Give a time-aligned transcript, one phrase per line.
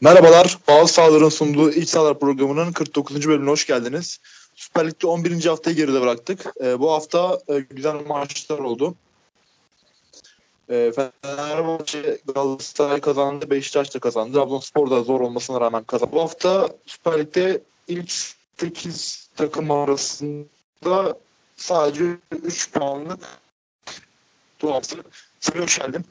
[0.00, 3.28] Merhabalar, Bağız Sağlar'ın sunduğu İç Sağlar programının 49.
[3.28, 4.20] bölümüne hoş geldiniz.
[4.54, 5.44] Süper Lig'de 11.
[5.44, 6.44] haftayı geride bıraktık.
[6.64, 8.94] E, bu hafta e, güzel maçlar oldu.
[10.70, 14.32] E, Fenerbahçe Galatasaray kazandı, Beşiktaş da kazandı.
[14.32, 16.12] Trabzonspor da zor olmasına rağmen kazandı.
[16.12, 18.12] Bu hafta Süper Lig'de ilk
[18.56, 21.16] 8 takım arasında
[21.56, 22.04] sadece
[22.42, 23.20] 3 puanlık.
[25.40, 26.04] Size hoş geldin.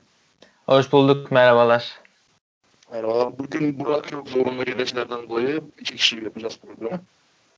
[0.66, 2.07] Hoş bulduk, merhabalar.
[2.92, 3.40] Merhabalar.
[3.40, 7.00] Bugün Burak yok zorunlu gereçlerden dolayı iki kişi yapacağız programı.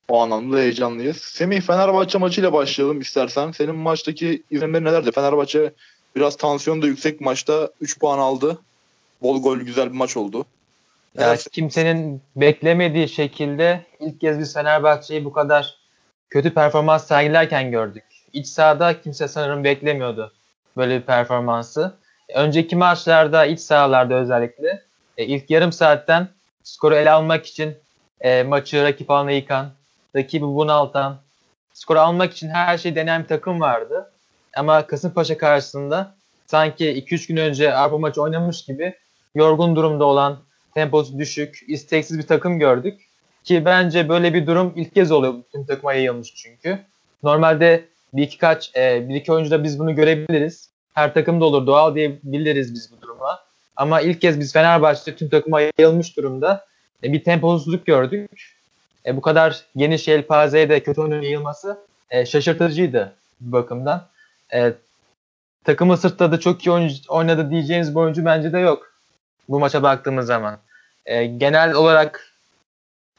[0.07, 1.17] O anlamda heyecanlıyız.
[1.17, 3.51] Semih Fenerbahçe maçıyla başlayalım istersen.
[3.51, 5.11] Senin maçtaki izlenimlerin nelerdi?
[5.11, 5.73] Fenerbahçe
[6.15, 8.59] biraz tansiyon da yüksek maçta 3 puan aldı.
[9.21, 10.45] Bol gol güzel bir maç oldu.
[11.17, 15.77] Ya kimsenin beklemediği şekilde ilk kez biz Fenerbahçe'yi bu kadar
[16.29, 18.03] kötü performans sergilerken gördük.
[18.33, 20.33] İç sahada kimse sanırım beklemiyordu
[20.77, 21.93] böyle bir performansı.
[22.33, 24.88] Önceki maçlarda iç sahalarda özellikle
[25.19, 26.27] e, ilk yarım saatten
[26.63, 27.77] skoru ele almak için
[28.21, 29.69] e, maçı rakip alana yıkan,
[30.15, 31.17] rakibi bunaltan,
[31.73, 34.11] skoru almak için her şeyi deneyen bir takım vardı.
[34.55, 38.95] Ama Kasımpaşa karşısında sanki 2-3 gün önce Avrupa maçı oynamış gibi
[39.35, 40.39] yorgun durumda olan,
[40.73, 43.09] temposu düşük, isteksiz bir takım gördük.
[43.43, 46.79] Ki bence böyle bir durum ilk kez oluyor tüm takıma yayılmış çünkü.
[47.23, 50.69] Normalde bir iki kaç, e, bir iki oyuncuda biz bunu görebiliriz.
[50.93, 53.48] Her takımda olur, doğal diyebiliriz biz bu duruma.
[53.79, 56.65] Ama ilk kez biz Fenerbahçe tüm takıma yayılmış durumda
[57.03, 58.55] e, bir temposuzluk gördük.
[59.05, 61.77] E, bu kadar geniş yelpazeye de kötü oyunun yayılması
[62.09, 64.07] e, şaşırtıcıydı bu bakımdan.
[64.53, 64.73] E,
[65.63, 68.93] takımı sırtladı, çok iyi oynadı diyeceğiniz bir oyuncu bence de yok
[69.49, 70.57] bu maça baktığımız zaman.
[71.05, 72.33] E, genel olarak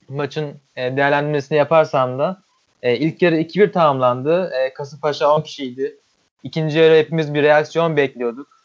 [0.09, 2.43] maçın e, değerlendirmesini yaparsam da
[2.83, 4.51] e, ilk yarı 2-1 tamamlandı.
[4.55, 5.97] E, Kasımpaşa 10 kişiydi.
[6.43, 8.60] İkinci yarı hepimiz bir reaksiyon bekliyorduk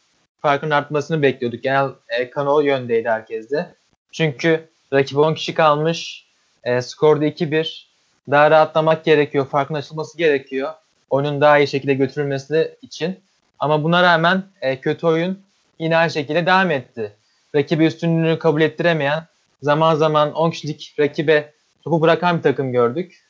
[0.46, 1.64] farkın artmasını bekliyorduk.
[1.64, 3.76] Genel e, kan o yöndeydi herkeste.
[4.12, 6.26] Çünkü rakip 10 kişi kalmış.
[6.64, 7.86] E, skorda 2-1.
[8.32, 9.48] Daha rahatlamak gerekiyor.
[9.48, 10.74] Farkın açılması gerekiyor.
[11.10, 13.20] Oyunun daha iyi şekilde götürülmesi için.
[13.60, 15.40] Ama buna rağmen e, kötü oyun
[15.80, 17.12] yine aynı şekilde devam etti.
[17.56, 19.24] Rakibi üstünlüğünü kabul ettiremeyen,
[19.62, 21.54] zaman zaman 10 kişilik rakibe
[21.84, 23.24] topu bırakan bir takım gördük.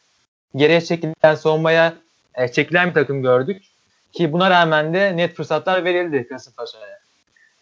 [0.55, 1.93] Geriye çekilen savunmaya
[2.35, 3.63] e, çekilen bir takım gördük.
[4.13, 7.04] Ki buna rağmen de net fırsatlar verildi Kasımpaşa'ya.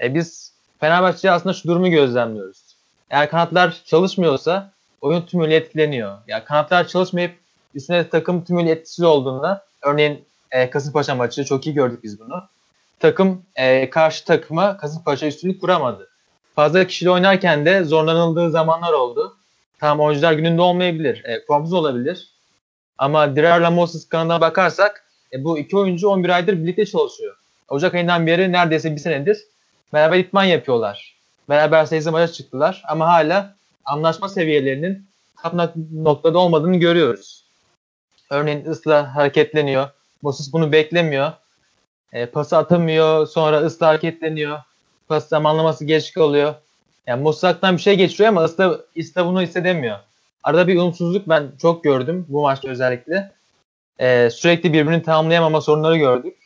[0.01, 2.75] E, biz Fenerbahçe'ye aslında şu durumu gözlemliyoruz.
[3.09, 4.71] Eğer kanatlar çalışmıyorsa
[5.01, 6.17] oyun tümüyle etkileniyor.
[6.27, 7.35] Yani kanatlar çalışmayıp
[7.75, 12.43] üstüne takım tümüyle etkisiz olduğunda örneğin e, Kasımpaşa maçı çok iyi gördük biz bunu.
[12.99, 16.09] Takım e, karşı takıma Kasımpaşa üstünlük kuramadı.
[16.55, 19.37] Fazla kişiyle oynarken de zorlanıldığı zamanlar oldu.
[19.79, 21.25] Tamam oyuncular gününde olmayabilir.
[21.25, 22.27] E, formsuz olabilir.
[22.97, 27.35] Ama Dirar Moses kanadına bakarsak e, bu iki oyuncu 11 aydır birlikte çalışıyor.
[27.69, 29.37] Ocak ayından beri neredeyse bir senedir
[29.93, 31.15] beraber itman yapıyorlar.
[31.49, 33.55] Beraber 8 maça çıktılar ama hala
[33.85, 35.07] anlaşma seviyelerinin
[35.43, 35.53] top
[35.93, 37.43] noktada olmadığını görüyoruz.
[38.29, 39.89] Örneğin ısla hareketleniyor.
[40.21, 41.31] Moses bunu beklemiyor.
[42.13, 43.27] E, pası atamıyor.
[43.27, 44.59] Sonra ısla hareketleniyor.
[45.07, 46.53] Pas zamanlaması geç kalıyor.
[47.07, 49.99] Yani Musak'tan bir şey geçiyor ama ısla, ısla bunu hissedemiyor.
[50.43, 53.31] Arada bir uyumsuzluk ben çok gördüm bu maçta özellikle.
[53.99, 56.37] E, sürekli birbirini tamamlayamama sorunları gördük.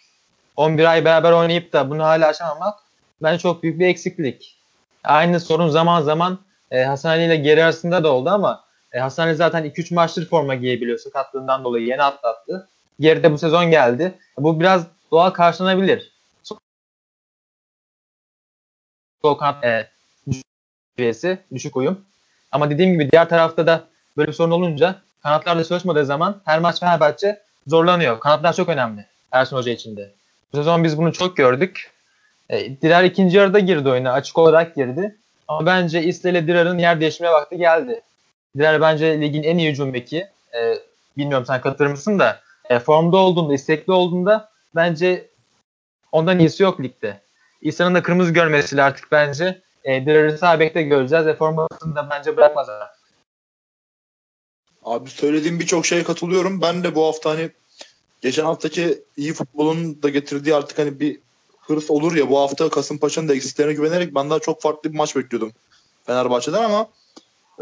[0.56, 2.87] 11 ay beraber oynayıp da bunu hala aşamamak
[3.24, 4.58] bence çok büyük bir eksiklik.
[5.04, 6.40] Aynı sorun zaman zaman
[6.72, 10.30] e, Hasan Ali ile geri arasında da oldu ama e, Hasan Ali zaten 2-3 maçtır
[10.30, 12.70] forma giyebiliyor sakatlığından dolayı yeni atlattı.
[13.00, 14.14] Geride bu sezon geldi.
[14.38, 16.12] Bu biraz doğal karşılanabilir.
[19.22, 19.90] Sol kanat e,
[20.98, 22.02] seviyesi, düşük uyum.
[22.52, 23.84] Ama dediğim gibi diğer tarafta da
[24.18, 28.20] böyle bir sorun olunca kanatlarla çalışmadığı zaman her maç Fenerbahçe zorlanıyor.
[28.20, 30.12] Kanatlar çok önemli Ersun Hoca için de.
[30.54, 31.92] Bu sezon biz bunu çok gördük.
[32.50, 34.12] E, Dirar ikinci yarıda girdi oyuna.
[34.12, 35.16] Açık olarak girdi.
[35.47, 38.02] Ama bence Isla ile Dirar'ın yer değişmeye vakti geldi.
[38.58, 40.28] Dirar bence ligin en iyi hücum beki.
[40.53, 40.74] E,
[41.18, 45.30] bilmiyorum sen katılır mısın da e, formda olduğunda, istekli olduğunda bence
[46.12, 47.22] ondan iyisi yok ligde.
[47.62, 52.69] İsa'nın da kırmızı görmesiyle artık bence e, Dirar'ı sağ göreceğiz ve formasını da bence bırakmaz
[52.69, 52.98] artık.
[54.83, 56.62] Abi söylediğim birçok şeye katılıyorum.
[56.62, 57.50] Ben de bu hafta hani
[58.22, 61.19] geçen haftaki iyi futbolun da getirdiği artık hani bir
[61.68, 65.16] hırs olur ya bu hafta Kasımpaşa'nın da eksiklerine güvenerek ben daha çok farklı bir maç
[65.16, 65.52] bekliyordum
[66.06, 66.88] Fenerbahçe'den ama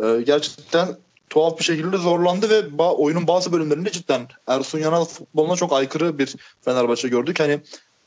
[0.04, 0.98] e, gerçekten
[1.30, 6.18] tuhaf bir şekilde zorlandı ve ba- oyunun bazı bölümlerinde cidden Ersun Yanal futboluna çok aykırı
[6.18, 7.40] bir Fenerbahçe gördük.
[7.40, 7.60] Hani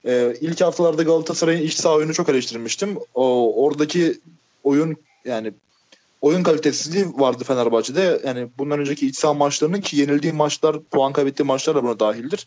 [0.05, 2.99] e, ilk haftalarda Galatasaray'ın iç saha oyunu çok eleştirmiştim.
[3.15, 4.21] O, oradaki
[4.65, 5.53] oyun yani
[6.21, 8.21] oyun kalitesizliği vardı Fenerbahçe'de.
[8.25, 12.47] Yani bundan önceki iç saha maçlarının ki yenildiği maçlar, puan kaybettiği maçlar da buna dahildir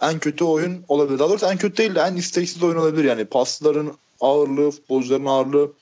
[0.00, 1.18] en kötü oyun olabilir.
[1.18, 3.24] Daha doğrusu en kötü değil de en isteksiz oyun olabilir yani.
[3.24, 5.72] Pasların ağırlığı, futbolcuların ağırlığı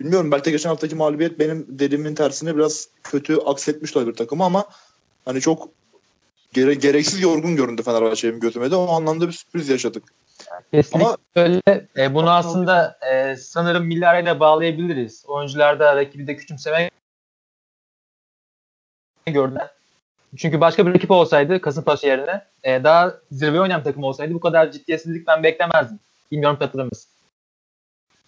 [0.00, 4.64] bilmiyorum belki de geçen haftaki mağlubiyet benim dediğimin tersine biraz kötü aksetmiş olabilir takımı ama
[5.24, 5.68] hani çok
[6.52, 8.76] gere, gereksiz yorgun göründü Fenerbahçe benim gözüme de.
[8.76, 10.04] O anlamda bir sürpriz yaşadık.
[10.72, 11.88] Kesinlikle Ama, öyle.
[11.96, 15.24] E, bunu aslında e, sanırım milli arayla bağlayabiliriz.
[15.26, 16.90] Oyuncularda rakibi de küçümseme
[19.26, 19.70] gördüler.
[20.36, 24.72] Çünkü başka bir rakip olsaydı Kasımpaşa yerine e, daha zirve oynayan takım olsaydı bu kadar
[24.72, 25.98] ciddiyetsizlik ben beklemezdim.
[26.32, 27.10] Bilmiyorum katılır mısın?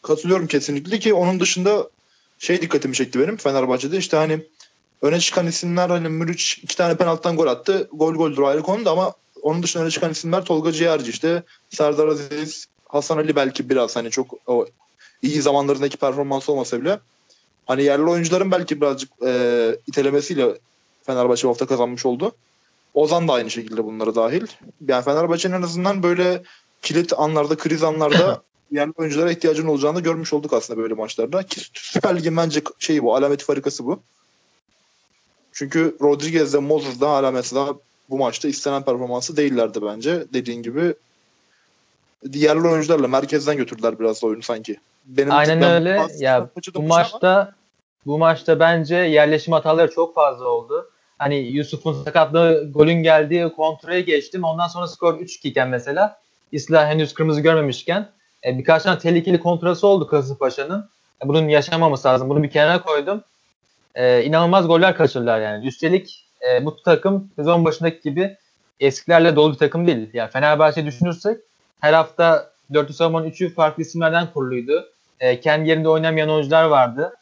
[0.03, 1.89] Katılıyorum kesinlikle ki onun dışında
[2.39, 4.41] şey dikkatimi çekti benim Fenerbahçe'de işte hani
[5.03, 7.89] öne çıkan isimler hani Mürüç iki tane penaltıdan gol attı.
[7.93, 12.67] Gol goldür ayrı konuda ama onun dışında öne çıkan isimler Tolga Ciğerci işte Serdar Aziz,
[12.89, 14.67] Hasan Ali belki biraz hani çok o,
[15.23, 16.99] iyi zamanlarındaki performans olmasa bile
[17.67, 20.59] hani yerli oyuncuların belki birazcık e, itelemesiyle
[21.07, 22.33] Fenerbahçe bu hafta kazanmış oldu.
[22.95, 24.47] Ozan da aynı şekilde bunlara dahil.
[24.89, 26.43] Yani Fenerbahçe'nin en azından böyle
[26.83, 31.43] kilit anlarda, kriz anlarda yerli oyunculara ihtiyacının olacağını görmüş olduk aslında böyle maçlarda.
[31.43, 34.01] Ki Süper Lig'in bence şeyi bu, alameti farikası bu.
[35.53, 37.75] Çünkü Rodriguez'de Moses'da hala mesela
[38.11, 40.25] bu maçta istenen performansı değillerdi bence.
[40.33, 40.95] Dediğin gibi
[42.33, 44.77] diğerli oyuncularla merkezden götürdüler biraz da oyunu sanki.
[45.05, 46.07] Benim Aynen öyle.
[46.19, 47.53] Ya bu maçta ama...
[48.07, 50.91] bu maçta bence yerleşim hataları çok fazla oldu.
[51.23, 54.45] Hani Yusuf'un sakatlığı golün geldiği kontrole geçtim.
[54.45, 56.19] Ondan sonra skor 3-2 iken mesela
[56.53, 58.09] İsla henüz kırmızı görmemişken
[58.47, 60.89] e, birkaç tane tehlikeli kontrası oldu Kasımpaşa'nın.
[61.25, 62.29] E, bunun yaşamaması lazım.
[62.29, 63.25] Bunu bir kenara koydum.
[63.95, 65.67] E, inanılmaz goller kaçırdılar yani.
[65.67, 68.37] Üstelik e, bu takım sezon başındaki gibi
[68.81, 70.11] eskilerle dolu bir takım değil.
[70.13, 71.41] Yani Fenerbahçe düşünürsek
[71.81, 74.89] her hafta 400 savunmanın 3'ü farklı isimlerden kuruluydu.
[75.21, 77.13] E, kendi yerinde oynamayan oyuncular vardı.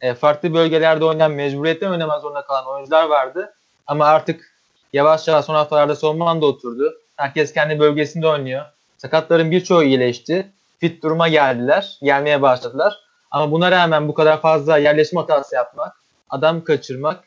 [0.00, 3.54] E, farklı bölgelerde oynayan, mecburiyetten oynamak zorunda kalan oyuncular vardı.
[3.86, 4.54] Ama artık
[4.92, 6.94] yavaş yavaş son haftalarda savunman da oturdu.
[7.16, 8.64] Herkes kendi bölgesinde oynuyor.
[8.96, 10.52] Sakatların birçoğu iyileşti.
[10.78, 11.98] Fit duruma geldiler.
[12.02, 12.98] Gelmeye başladılar.
[13.30, 15.96] Ama buna rağmen bu kadar fazla yerleşim hatası yapmak,
[16.30, 17.24] adam kaçırmak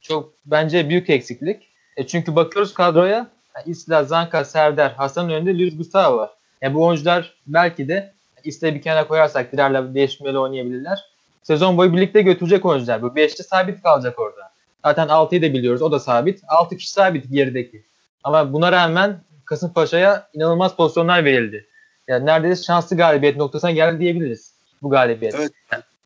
[0.00, 1.68] çok bence büyük eksiklik.
[1.96, 3.26] E çünkü bakıyoruz kadroya
[3.66, 6.30] İsla, Zanka, Serdar, Hasan'ın önünde Luis Gustavo var.
[6.62, 8.12] Yani bu oyuncular belki de
[8.44, 10.98] İsla bir kenara koyarsak birerle değişmeli oynayabilirler.
[11.42, 13.02] Sezon boyu birlikte götürecek oyuncular.
[13.02, 14.50] Bu 5'te sabit kalacak orada.
[14.84, 15.82] Zaten 6'yı da biliyoruz.
[15.82, 16.40] O da sabit.
[16.48, 17.82] 6 kişi sabit gerideki.
[18.24, 21.66] Ama buna rağmen Kasımpaşa'ya inanılmaz pozisyonlar verildi.
[22.08, 24.52] Yani neredeyse şanslı galibiyet noktasına geldi diyebiliriz
[24.82, 25.34] bu galibiyet.
[25.34, 25.52] Evet.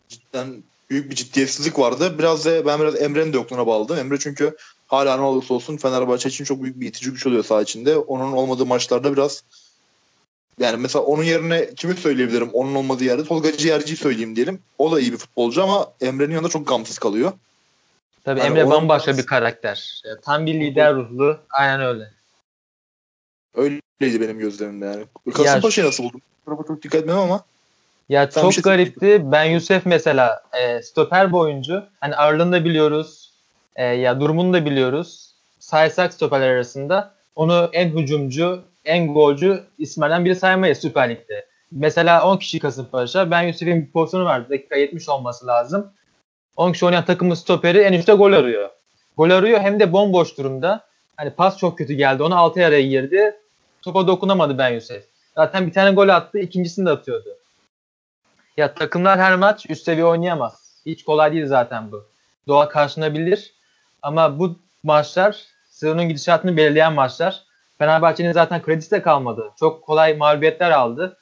[0.08, 2.18] Cidden büyük bir ciddiyetsizlik vardı.
[2.18, 3.98] Biraz da ben biraz Emre'nin de yokluğuna bağladım.
[3.98, 4.56] Emre çünkü
[4.86, 7.96] hala ne olursa olsun Fenerbahçe için çok büyük bir itici güç oluyor saha içinde.
[7.96, 9.44] Onun olmadığı maçlarda biraz
[10.60, 12.50] yani mesela onun yerine kimi söyleyebilirim?
[12.52, 14.58] Onun olmadığı yerde Tolga Ciğerci'yi söyleyeyim diyelim.
[14.78, 17.32] O da iyi bir futbolcu ama Emre'nin yanında çok gamsız kalıyor.
[18.24, 19.18] Tabii yani Emre bambaşka biraz...
[19.18, 20.02] bir karakter.
[20.22, 21.38] Tam bir lider ruhlu.
[21.50, 22.10] Aynen öyle.
[23.54, 25.04] Öyleydi benim gözlerimde yani.
[25.34, 26.20] Kasımpaşa'yı nasıl buldum?
[26.46, 27.44] Tarafa çok dikkat etmem ama.
[28.08, 29.32] Ya Sen çok şey garipti.
[29.32, 31.84] Ben Yusuf mesela e, stoper bir oyuncu.
[32.00, 33.32] Hani ağırlığını da biliyoruz.
[33.76, 35.34] E, ya durumunu da biliyoruz.
[35.60, 41.46] Saysak stoperler arasında onu en hücumcu, en golcü isimlerden biri saymayız Süper Lig'de.
[41.72, 43.30] Mesela 10 kişi Kasımpaşa.
[43.30, 44.46] Ben Yusuf'un bir pozisyonu vardı.
[44.50, 45.92] Dakika 70 olması lazım.
[46.56, 48.70] 10 kişi oynayan takımın stoperi en üstte gol arıyor.
[49.16, 50.84] Gol arıyor hem de bomboş durumda.
[51.16, 52.22] Hani pas çok kötü geldi.
[52.22, 53.34] Onu 6 araya girdi.
[53.82, 55.02] Topa dokunamadı Ben Yusuf.
[55.34, 56.38] Zaten bir tane gol attı.
[56.38, 57.28] ikincisini de atıyordu.
[58.56, 60.82] Ya takımlar her maç üst seviye oynayamaz.
[60.86, 62.04] Hiç kolay değil zaten bu.
[62.48, 63.54] Doğa karşılanabilir.
[64.02, 67.42] Ama bu maçlar sezonun gidişatını belirleyen maçlar.
[67.82, 69.50] Fenerbahçe'nin zaten kredisi de kalmadı.
[69.60, 71.16] Çok kolay mağlubiyetler aldı.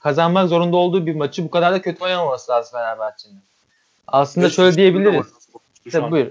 [0.00, 3.40] Kazanmak zorunda olduğu bir maçı bu kadar da kötü oynamaması lazım Fenerbahçe'nin.
[4.06, 5.26] Aslında evet, şöyle diyebiliriz.
[5.92, 6.26] Tabii buyur.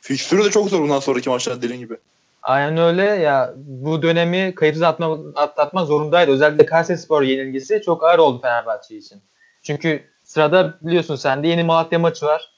[0.00, 1.96] Fikstürü de çok zor bundan sonraki maçlar dediğin gibi.
[2.42, 6.32] Aynen öyle ya bu dönemi kayıtsız atma, atlatma zorundaydı.
[6.32, 9.22] Özellikle Kayseri Spor yenilgisi çok ağır oldu Fenerbahçe için.
[9.62, 12.50] Çünkü sırada biliyorsun sen de yeni Malatya maçı var.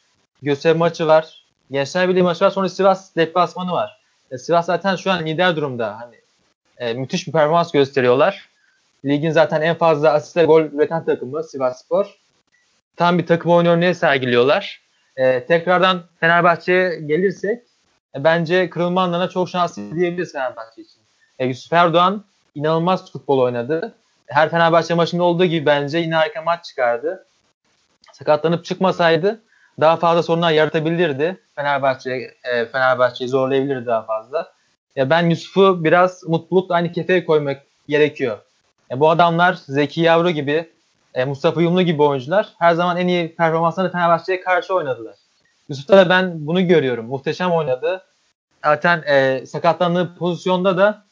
[0.42, 1.46] Gösteri maçı var.
[1.70, 2.50] Gençler Birliği maçı var.
[2.50, 3.95] Sonra Sivas deplasmanı var.
[4.30, 6.00] E, Sivas zaten şu an lider durumda.
[6.00, 6.16] Hani
[6.78, 8.48] e, müthiş bir performans gösteriyorlar.
[9.04, 12.16] Ligin zaten en fazla asist ve gol üreten takımı Sivas Spor.
[12.96, 14.82] Tam bir takım oyun örneği sergiliyorlar.
[15.16, 17.62] E, tekrardan Fenerbahçe'ye gelirsek
[18.14, 21.00] e, bence kırılma çok şanslı diyebiliriz Fenerbahçe için.
[21.38, 23.94] E, Yusuf Erdoğan inanılmaz futbol oynadı.
[24.26, 27.26] Her Fenerbahçe maçında olduğu gibi bence yine harika maç çıkardı.
[28.12, 29.40] Sakatlanıp çıkmasaydı
[29.80, 31.40] daha fazla sorunlar yaratabilirdi.
[31.54, 32.10] Fenerbahçe
[32.44, 34.52] e, Fenerbahçe'yi zorlayabilirdi daha fazla.
[34.96, 38.38] Ya ben Yusuf'u biraz mutlulukla aynı kefeye koymak gerekiyor.
[38.90, 40.70] E, bu adamlar Zeki Yavru gibi,
[41.14, 45.14] e, Mustafa Yumlu gibi oyuncular her zaman en iyi performanslarını Fenerbahçe'ye karşı oynadılar.
[45.68, 47.06] Yusuf'ta da ben bunu görüyorum.
[47.06, 48.02] Muhteşem oynadı.
[48.64, 51.04] Zaten e, sakatlandığı pozisyonda da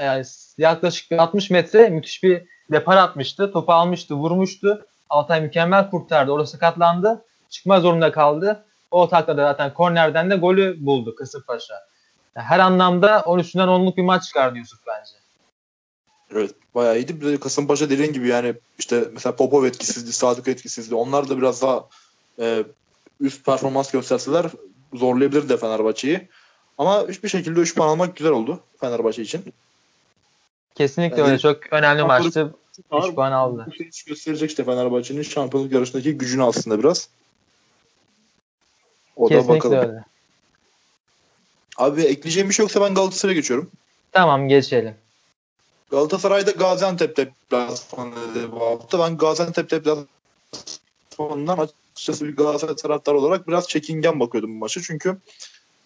[0.00, 0.22] e,
[0.58, 3.52] yaklaşık 60 metre müthiş bir depar atmıştı.
[3.52, 4.86] Topu almıştı, vurmuştu.
[5.10, 6.32] Altay mükemmel kurtardı.
[6.32, 7.24] Orada sakatlandı.
[7.52, 8.64] Çıkma zorunda kaldı.
[8.90, 11.74] O takla da zaten kornerden de golü buldu Kasımpaşa.
[12.36, 15.10] Yani her anlamda 13'ünden 10'luk bir maç çıkardı Yusuf bence.
[16.32, 17.20] Evet bayağı iyiydi.
[17.20, 20.94] Bir de Kasımpaşa dediğin gibi yani işte mesela Popov etkisizdi, Sadık etkisizdi.
[20.94, 21.84] Onlar da biraz daha
[22.38, 22.64] e,
[23.20, 24.46] üst performans gösterseler
[24.94, 26.28] zorlayabilirdi Fenerbahçe'yi.
[26.78, 29.54] Ama hiçbir şekilde 3 puan almak güzel oldu Fenerbahçe için.
[30.74, 31.38] Kesinlikle yani, öyle.
[31.38, 32.54] Çok önemli maçtı.
[32.78, 33.66] 3 puan aldı.
[33.66, 37.08] Bu hiç gösterecek işte Fenerbahçe'nin şampiyonluk yarışındaki gücünü aslında biraz.
[39.16, 39.78] O Kesinlikle da bakalım.
[39.78, 40.04] öyle.
[41.76, 43.70] Abi ekleyeceğim bir şey yoksa ben Galatasaray'a geçiyorum.
[44.12, 44.94] Tamam geçelim.
[45.90, 48.98] Galatasaray'da Gaziantep deplasmanıydı bu hafta.
[48.98, 54.82] Ben Gaziantep deplasmanından açıkçası bir Galatasaray taraftarı olarak biraz çekingen bakıyordum bu maçı.
[54.82, 55.16] Çünkü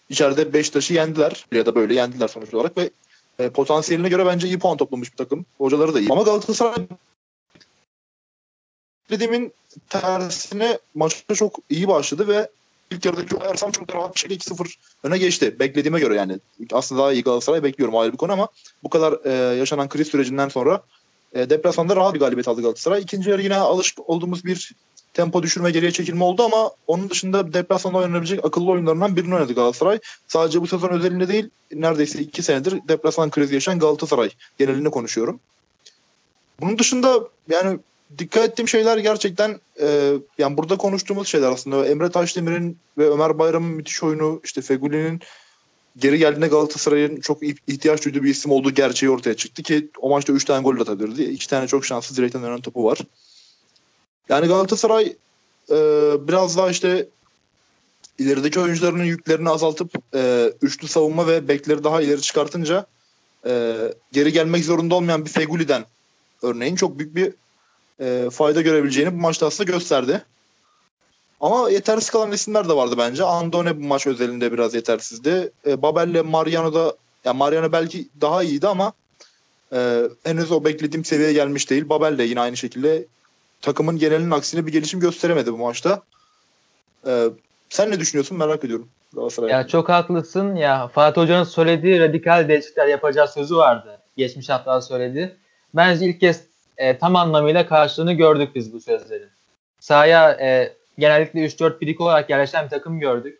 [0.09, 2.89] içeride Beşiktaş'ı yendiler ya da böyle yendiler sonuç olarak ve
[3.39, 5.45] e, potansiyeline göre bence iyi puan toplamış bir takım.
[5.57, 6.09] Hocaları da iyi.
[6.11, 6.87] Ama Galatasaray
[9.09, 9.53] dediğimin
[9.89, 12.49] tersine maçta çok iyi başladı ve
[12.91, 15.59] ilk yarıdaki Ersam çok rahat bir şekilde 2-0 öne geçti.
[15.59, 16.39] Beklediğime göre yani.
[16.71, 18.47] Aslında daha iyi Galatasaray bekliyorum ayrı bir konu ama
[18.83, 20.81] bu kadar e, yaşanan kriz sürecinden sonra
[21.33, 23.01] e, deplasmanda rahat bir galibiyet aldı Galatasaray.
[23.01, 24.71] İkinci yarı yine alışık olduğumuz bir
[25.13, 29.99] tempo düşürme geriye çekilme oldu ama onun dışında deplasmanda oynanabilecek akıllı oyunlarından birini oynadı Galatasaray.
[30.27, 34.29] Sadece bu sezon özelinde değil neredeyse iki senedir deplasman krizi yaşayan Galatasaray
[34.59, 35.39] genelinde konuşuyorum.
[36.61, 37.79] Bunun dışında yani
[38.17, 41.87] dikkat ettiğim şeyler gerçekten e, yani burada konuştuğumuz şeyler aslında.
[41.87, 45.21] Emre Taşdemir'in ve Ömer Bayram'ın müthiş oyunu, işte Feguli'nin
[45.97, 50.33] geri geldiğinde Galatasaray'ın çok ihtiyaç duyduğu bir isim olduğu gerçeği ortaya çıktı ki o maçta
[50.33, 51.23] 3 tane gol atabilirdi.
[51.23, 52.99] 2 tane çok şanslı direkten dönen topu var.
[54.29, 55.15] Yani Galatasaray
[55.69, 55.75] e,
[56.27, 57.07] biraz daha işte
[58.19, 62.85] ilerideki oyuncularının yüklerini azaltıp e, üçlü savunma ve bekleri daha ileri çıkartınca
[63.45, 63.75] e,
[64.11, 65.85] geri gelmek zorunda olmayan bir Feguli'den
[66.41, 67.33] örneğin çok büyük bir
[67.99, 70.23] e, fayda görebileceğini bu maçta aslında gösterdi.
[71.41, 73.23] Ama yetersiz kalan isimler de vardı bence.
[73.23, 75.51] Andone bu maç özelinde biraz yetersizdi.
[75.67, 78.93] E, Babel ile Mariano da yani Mariano belki daha iyiydi ama
[79.73, 81.89] e, henüz o beklediğim seviyeye gelmiş değil.
[81.89, 83.05] Babel de yine aynı şekilde
[83.61, 86.01] takımın genelinin aksine bir gelişim gösteremedi bu maçta.
[87.07, 87.27] E,
[87.69, 88.89] sen ne düşünüyorsun merak ediyorum.
[89.49, 90.55] Ya çok haklısın.
[90.55, 93.99] Ya Fatih Hoca'nın söylediği radikal değişiklikler yapacağı sözü vardı.
[94.17, 95.35] Geçmiş haftalar söyledi.
[95.73, 96.46] Bence ilk kez
[96.77, 99.29] e, tam anlamıyla karşılığını gördük biz bu sözlerin.
[99.79, 103.39] Sahaya e, genellikle 3-4-1-2 olarak yerleşen bir takım gördük.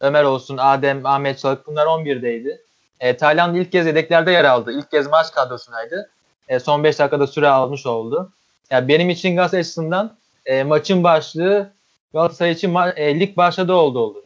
[0.00, 2.58] Ömer olsun, Adem, Ahmet Çalık bunlar 11'deydi.
[3.00, 4.72] E, Tayland ilk kez yedeklerde yer aldı.
[4.72, 6.10] İlk kez maç kadrosundaydı.
[6.48, 8.32] E, son 5 dakikada süre almış oldu.
[8.70, 11.72] Yani benim için Galatasaray açısından e, maçın başlığı
[12.12, 14.24] Galatasaray için e, lig başladı oldu oldu.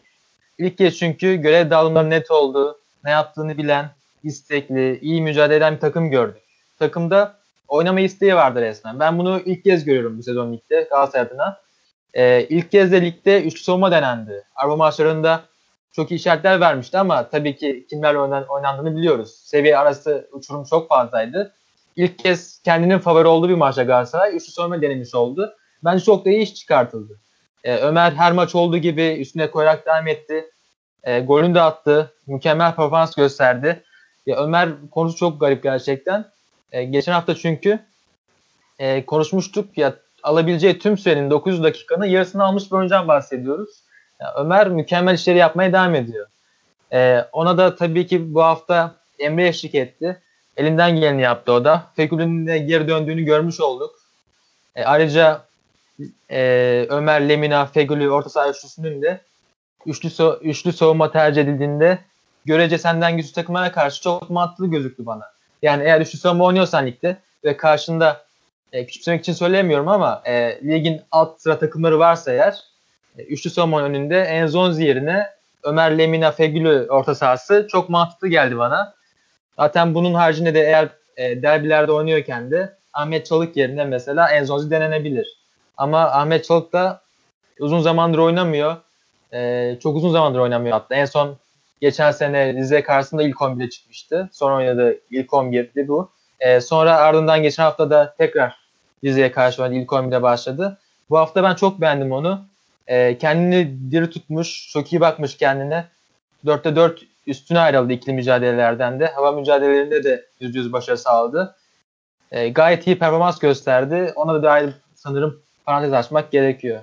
[0.59, 2.79] İlk kez çünkü görev dağılımları net oldu.
[3.05, 3.91] Ne yaptığını bilen,
[4.25, 6.43] istekli, iyi mücadele eden bir takım gördük.
[6.79, 9.01] Takımda oynama isteği vardı resmen.
[9.01, 11.61] Ben bunu ilk kez görüyorum bu sezon ligde Galatasaray adına.
[12.15, 14.45] Ee, ilk kez de ligde üçlü savunma denendi.
[14.57, 15.43] Araba maçlarında
[15.93, 18.19] çok iyi işaretler vermişti ama tabii ki kimlerle
[18.49, 19.31] oynandığını biliyoruz.
[19.31, 21.53] Seviye arası uçurum çok fazlaydı.
[21.97, 25.55] İlk kez kendinin favori olduğu bir maçta Galatasaray üçlü savunma denemiş oldu.
[25.85, 27.21] Bence çok da iyi iş çıkartıldı.
[27.65, 30.51] Ee, Ömer her maç olduğu gibi üstüne koyarak devam etti.
[31.05, 32.13] Ee, golünü de attı.
[32.27, 33.83] Mükemmel performans gösterdi.
[34.27, 36.34] Ya Ömer konusu çok garip gerçekten.
[36.75, 37.79] E, geçen hafta çünkü
[38.79, 43.71] e, konuşmuştuk ya alabileceği tüm sürenin 900 dakikanın yarısını almış bir oyuncudan bahsediyoruz.
[44.21, 46.27] Yani Ömer mükemmel işleri yapmaya devam ediyor.
[46.93, 50.23] E, ona da tabii ki bu hafta Emre eşlik etti.
[50.57, 51.87] Elinden geleni yaptı o da.
[51.97, 53.95] Fekül'ün de geri döndüğünü görmüş olduk.
[54.77, 55.45] E, ayrıca
[56.31, 56.41] e,
[56.91, 59.21] Ömer, Lemina, Fegül'ü orta saha üçlüsünün de
[59.87, 61.99] üçlü, so üçlü savunma tercih edildiğinde
[62.45, 65.34] görece senden güçlü takımlara karşı çok mantıklı gözüktü bana.
[65.65, 68.25] Yani eğer üçlü savunma oynuyorsan ligde ve karşında
[68.73, 72.59] e, küçümsemek için söylemiyorum ama e, ligin alt sıra takımları varsa eğer
[73.19, 75.27] e, üçlü savunma önünde Enzonzi yerine
[75.63, 78.95] Ömer Lemina Fegülü orta sahası çok mantıklı geldi bana.
[79.57, 85.39] Zaten bunun haricinde de eğer e, derbilerde oynuyorken de Ahmet Çalık yerine mesela Enzonzi denenebilir.
[85.77, 87.01] Ama Ahmet Çalık da
[87.59, 88.77] uzun zamandır oynamıyor.
[89.33, 90.95] E, çok uzun zamandır oynamıyor hatta.
[90.95, 91.37] En son
[91.85, 94.29] Geçen sene Rize karşısında ilk 11'e çıkmıştı.
[94.33, 96.11] Sonra oynadı ilk 11'di bu.
[96.41, 98.57] E, sonra ardından geçen hafta da tekrar
[99.05, 99.79] Rize'ye karşı oynadı.
[99.79, 100.79] ilk 11'de başladı.
[101.11, 102.45] Bu hafta ben çok beğendim onu.
[102.87, 105.85] E, kendini diri tutmuş, çok iyi bakmış kendine.
[106.47, 109.07] 4'te 4 üstüne ayrıldı ikili mücadelelerden de.
[109.07, 111.57] Hava mücadelelerinde de %100 başarı sağladı.
[112.31, 114.13] E, gayet iyi performans gösterdi.
[114.17, 116.81] Ona da dair sanırım parantez açmak gerekiyor.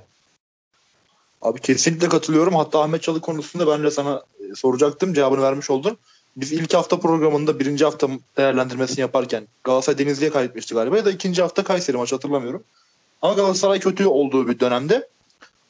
[1.42, 2.56] Abi kesinlikle katılıyorum.
[2.56, 5.14] Hatta Ahmet Çalık konusunda ben de sana e, soracaktım.
[5.14, 5.98] Cevabını vermiş oldun.
[6.36, 8.08] Biz ilk hafta programında birinci hafta
[8.38, 12.64] değerlendirmesini yaparken Galatasaray Denizli'ye kaybetmişti galiba ya da ikinci hafta Kayseri maçı hatırlamıyorum.
[13.22, 15.08] Ama Galatasaray kötü olduğu bir dönemde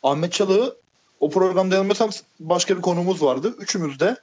[0.04, 0.76] Ahmet Çalık'ı
[1.20, 2.10] o programda yanılmıyorsam
[2.40, 3.56] başka bir konumuz vardı.
[3.60, 4.18] Üçümüz de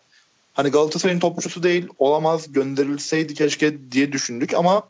[0.54, 4.82] hani Galatasaray'ın topçusu değil olamaz gönderilseydi keşke diye düşündük ama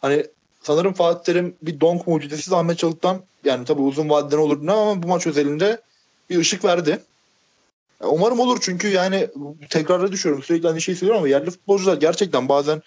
[0.00, 0.26] hani
[0.62, 5.08] sanırım Fatih Terim bir donk mucizesi Ahmet Çalık'tan yani tabii uzun vadeden olurdu ama bu
[5.08, 5.80] maç özelinde
[6.30, 7.00] bir ışık verdi.
[8.00, 9.28] Umarım olur çünkü yani
[9.70, 12.82] tekrarda düşüyorum sürekli aynı şeyi söylüyorum ama yerli futbolcular gerçekten bazen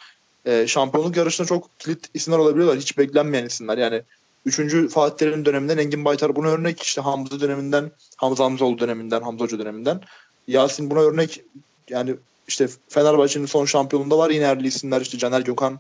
[0.45, 2.79] e, şampiyonluk yarışında çok kilit isimler olabiliyorlar.
[2.79, 3.77] Hiç beklenmeyen isimler.
[3.77, 4.01] Yani
[4.45, 4.91] 3.
[4.93, 6.81] Fatih Terim döneminden Engin Baytar buna örnek.
[6.81, 10.01] işte Hamza döneminden, Hamza Hamzoğlu döneminden, Hamza Hoca döneminden.
[10.47, 11.41] Yasin buna örnek.
[11.89, 12.15] Yani
[12.47, 15.01] işte Fenerbahçe'nin son şampiyonunda var yine yerli isimler.
[15.01, 15.79] işte Caner Gökhan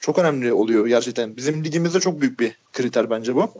[0.00, 1.36] çok önemli oluyor gerçekten.
[1.36, 3.52] Bizim ligimizde çok büyük bir kriter bence bu.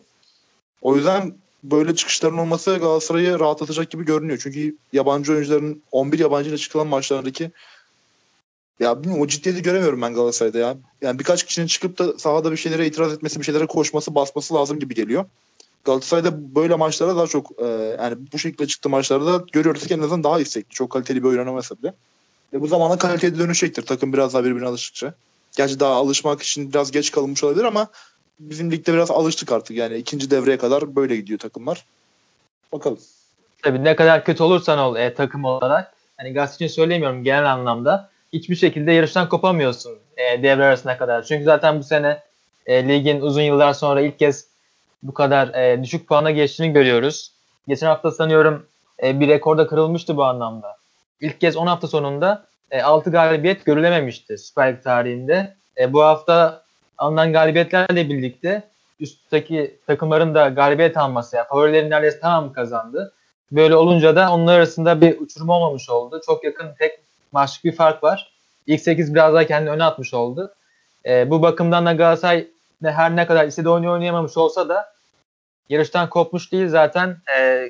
[0.82, 1.34] O yüzden
[1.64, 4.38] böyle çıkışların olması Galatasaray'ı rahatlatacak gibi görünüyor.
[4.42, 7.50] Çünkü yabancı oyuncuların 11 yabancı ile çıkılan maçlardaki
[8.81, 10.76] ya bilmiyorum o ciddiyeti göremiyorum ben Galatasaray'da ya.
[11.02, 14.78] Yani birkaç kişinin çıkıp da sahada bir şeylere itiraz etmesi, bir şeylere koşması, basması lazım
[14.78, 15.25] gibi geliyor.
[15.85, 17.66] Galatasaray'da böyle maçlara daha çok e,
[18.00, 20.75] yani bu şekilde çıktı maçlarda görüyoruz ki en azından daha istekli.
[20.75, 21.95] Çok kaliteli bir oyun oynamasa bile.
[22.52, 23.83] Ve bu zamana kaliteli dönüşecektir.
[23.83, 25.14] Takım biraz daha birbirine alıştıkça.
[25.57, 27.88] Gerçi daha alışmak için biraz geç kalınmış olabilir ama
[28.40, 29.76] bizim ligde biraz alıştık artık.
[29.76, 31.84] Yani ikinci devreye kadar böyle gidiyor takımlar.
[32.72, 32.98] Bakalım.
[33.62, 35.92] Tabii ne kadar kötü olursan ol e, takım olarak.
[36.16, 38.10] Hani Galatasaray için söylemiyorum genel anlamda.
[38.32, 41.22] Hiçbir şekilde yarıştan kopamıyorsun e, devre arasına kadar.
[41.22, 42.22] Çünkü zaten bu sene
[42.66, 44.46] e, ligin uzun yıllar sonra ilk kez
[45.02, 47.32] bu kadar e, düşük puana geçtiğini görüyoruz.
[47.68, 48.66] Geçen hafta sanıyorum
[49.02, 50.76] e, bir rekorda kırılmıştı bu anlamda.
[51.20, 55.56] İlk kez 10 hafta sonunda e, 6 galibiyet görülememişti Süper Lig tarihinde.
[55.78, 56.62] E, bu hafta
[56.99, 58.62] alınan galibiyetlerle birlikte
[59.00, 63.12] üstteki takımların da galibiyet alması, yani favorilerin neredeyse tamamı kazandı.
[63.52, 66.20] Böyle olunca da onlar arasında bir uçurum olmamış oldu.
[66.26, 66.92] Çok yakın tek
[67.32, 68.32] maçlık bir fark var.
[68.66, 70.54] İlk 8 biraz daha kendini öne atmış oldu.
[71.06, 72.46] E, bu bakımdan da Galatasaray
[72.84, 74.92] her ne kadar istediği oyunu oynayamamış olsa da
[75.68, 77.16] yarıştan kopmuş değil zaten.
[77.38, 77.66] E,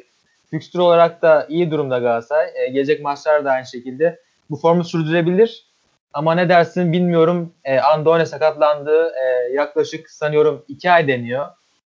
[0.51, 2.51] fikstür olarak da iyi durumda Galatasaray.
[2.55, 4.21] E, gelecek maçlar da aynı şekilde.
[4.51, 5.67] Bu formu sürdürebilir.
[6.13, 7.53] Ama ne dersin bilmiyorum.
[7.65, 9.13] E, Andone sakatlandı.
[9.23, 11.47] E, yaklaşık sanıyorum 2 ay deniyor.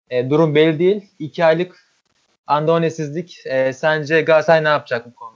[0.09, 1.05] E, durum belli değil.
[1.19, 1.85] 2 aylık
[2.47, 3.41] Andone'sizlik.
[3.45, 5.35] E, sence Galatasaray ne yapacak bu konuda?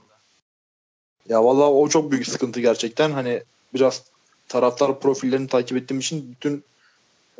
[1.28, 3.10] Ya vallahi o çok büyük sıkıntı gerçekten.
[3.10, 3.42] Hani
[3.74, 4.02] biraz
[4.48, 6.64] taraftar profillerini takip ettiğim için bütün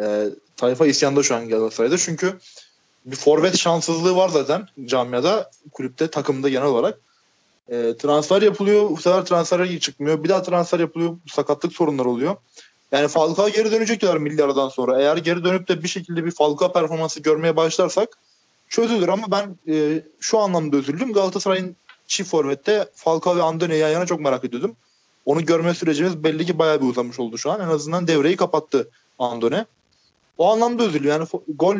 [0.00, 0.24] e,
[0.56, 1.98] tayfa isyanda şu an Galatasaray'da.
[1.98, 2.38] Çünkü
[3.06, 6.98] bir forvet şanssızlığı var zaten camiada, kulüpte, takımda genel olarak.
[7.70, 8.90] E, transfer yapılıyor.
[8.90, 10.24] Bu sefer transfer çıkmıyor.
[10.24, 11.16] Bir daha transfer yapılıyor.
[11.28, 12.36] Sakatlık sorunları oluyor.
[12.92, 15.00] Yani Falcao geri dönecek diyorlar milli sonra.
[15.00, 18.18] Eğer geri dönüp de bir şekilde bir Falcao performansı görmeye başlarsak
[18.68, 21.12] çözülür ama ben e, şu anlamda üzüldüm.
[21.12, 24.76] Galatasaray'ın çift forvette Falcao ve Andone'yi yan yana çok merak ediyordum.
[25.26, 27.60] Onu görme sürecimiz belli ki bayağı bir uzamış oldu şu an.
[27.60, 29.66] En azından devreyi kapattı Andone.
[30.38, 31.14] O anlamda üzülüyor.
[31.14, 31.76] Yani gol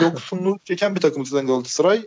[0.00, 2.06] yoksunluğu çeken bir takım zaten Galatasaray.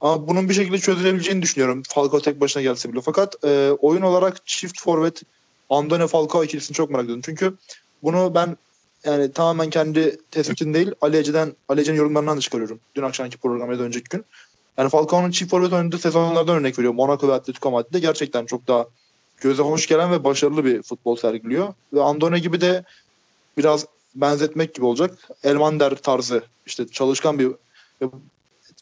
[0.00, 1.82] Ama bunun bir şekilde çözülebileceğini düşünüyorum.
[1.88, 3.00] Falcao tek başına gelse bile.
[3.00, 5.22] Fakat e, oyun olarak çift forvet
[5.70, 7.22] Andone Falcao ikilisini çok merak ediyorum.
[7.24, 7.54] Çünkü
[8.02, 8.56] bunu ben
[9.04, 12.80] yani tamamen kendi tespitim değil Ali Ece'den Ali Ece'nin yorumlarından da çıkarıyorum.
[12.94, 14.24] Dün akşamki programda önceki gün.
[14.78, 16.96] Yani Falcao'nun çift forvet oynadığı sezonlardan örnek veriyorum.
[16.96, 18.86] Monaco ve Atletico Madrid'de gerçekten çok daha
[19.40, 21.74] göze hoş gelen ve başarılı bir futbol sergiliyor.
[21.92, 22.84] Ve Andone gibi de
[23.58, 25.28] biraz benzetmek gibi olacak.
[25.44, 27.52] Elmander tarzı işte çalışkan bir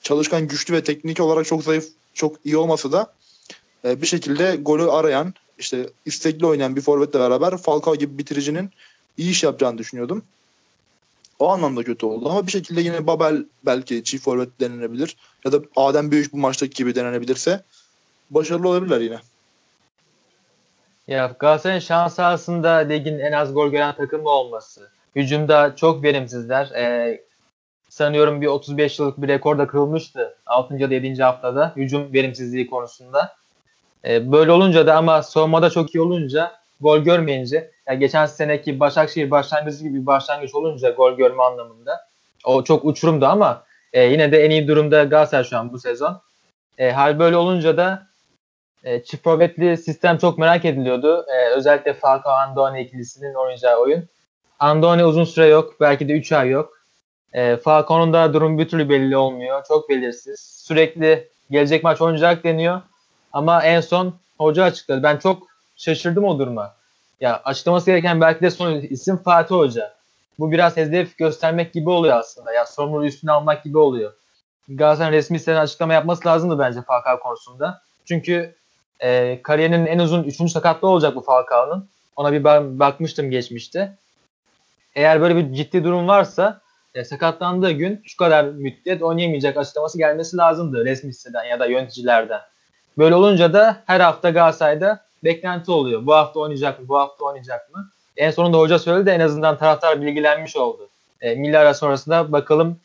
[0.05, 3.12] çalışkan, güçlü ve teknik olarak çok zayıf, çok iyi olmasa da
[3.85, 8.71] e, bir şekilde golü arayan, işte istekli oynayan bir forvetle beraber Falcao gibi bitiricinin
[9.17, 10.25] iyi iş yapacağını düşünüyordum.
[11.38, 15.61] O anlamda kötü oldu ama bir şekilde yine Babel belki çift forvet denilebilir ya da
[15.77, 17.62] Adem Büyük bu maçtaki gibi denenebilirse
[18.31, 19.19] başarılı olabilirler yine.
[21.09, 24.88] Ya Galatasaray'ın şans aslında ligin en az gol gören takımı olması.
[25.17, 26.67] Hücumda çok verimsizler.
[26.67, 27.21] Ee,
[27.94, 30.76] sanıyorum bir 35 yıllık bir rekor da kırılmıştı 6.
[30.76, 31.22] ya da 7.
[31.22, 33.37] haftada hücum verimsizliği konusunda.
[34.04, 39.30] Ee, böyle olunca da ama savunmada çok iyi olunca gol görmeyince yani geçen seneki Başakşehir
[39.30, 42.00] başlangıcı gibi bir başlangıç olunca gol görme anlamında
[42.44, 46.20] o çok uçurumdu ama e, yine de en iyi durumda Galatasaray şu an bu sezon.
[46.78, 48.07] E, hal böyle olunca da
[48.85, 51.26] e, çift forvetli sistem çok merak ediliyordu.
[51.28, 54.09] E, özellikle Falcao Andone ikilisinin oynayacağı oyun.
[54.59, 55.80] Andone uzun süre yok.
[55.80, 56.73] Belki de 3 ay yok.
[57.35, 59.64] E, Falcao'nun da durum bir türlü belli olmuyor.
[59.68, 60.40] Çok belirsiz.
[60.40, 62.81] Sürekli gelecek maç oynayacak deniyor.
[63.33, 65.03] Ama en son hoca açıkladı.
[65.03, 65.42] Ben çok
[65.77, 66.75] şaşırdım o duruma.
[67.20, 69.94] Ya açıklaması gereken belki de son isim Fatih Hoca.
[70.38, 72.53] Bu biraz hedef göstermek gibi oluyor aslında.
[72.53, 74.12] Ya sorumluluğu üstüne almak gibi oluyor.
[74.68, 77.81] Galatasaray'ın resmi siteden açıklama yapması lazımdı bence Falcao konusunda.
[78.05, 78.55] Çünkü
[79.01, 80.51] e, kariyerinin en uzun 3.
[80.51, 81.88] sakatlığı olacak bu Falcao'nun.
[82.16, 82.44] Ona bir
[82.79, 83.97] bakmıştım geçmişte.
[84.94, 86.61] Eğer böyle bir ciddi durum varsa
[86.94, 92.40] e, sakatlandığı gün şu kadar müddet oynayamayacak açıklaması gelmesi lazımdı resmi siteden ya da yöneticilerden.
[92.98, 96.07] Böyle olunca da her hafta Galatasaray'da beklenti oluyor.
[96.07, 96.88] Bu hafta oynayacak mı?
[96.88, 97.90] Bu hafta oynayacak mı?
[98.16, 100.88] En sonunda hoca söyledi en azından taraftar bilgilenmiş oldu.
[101.20, 102.80] E, milli ara sonrasında bakalım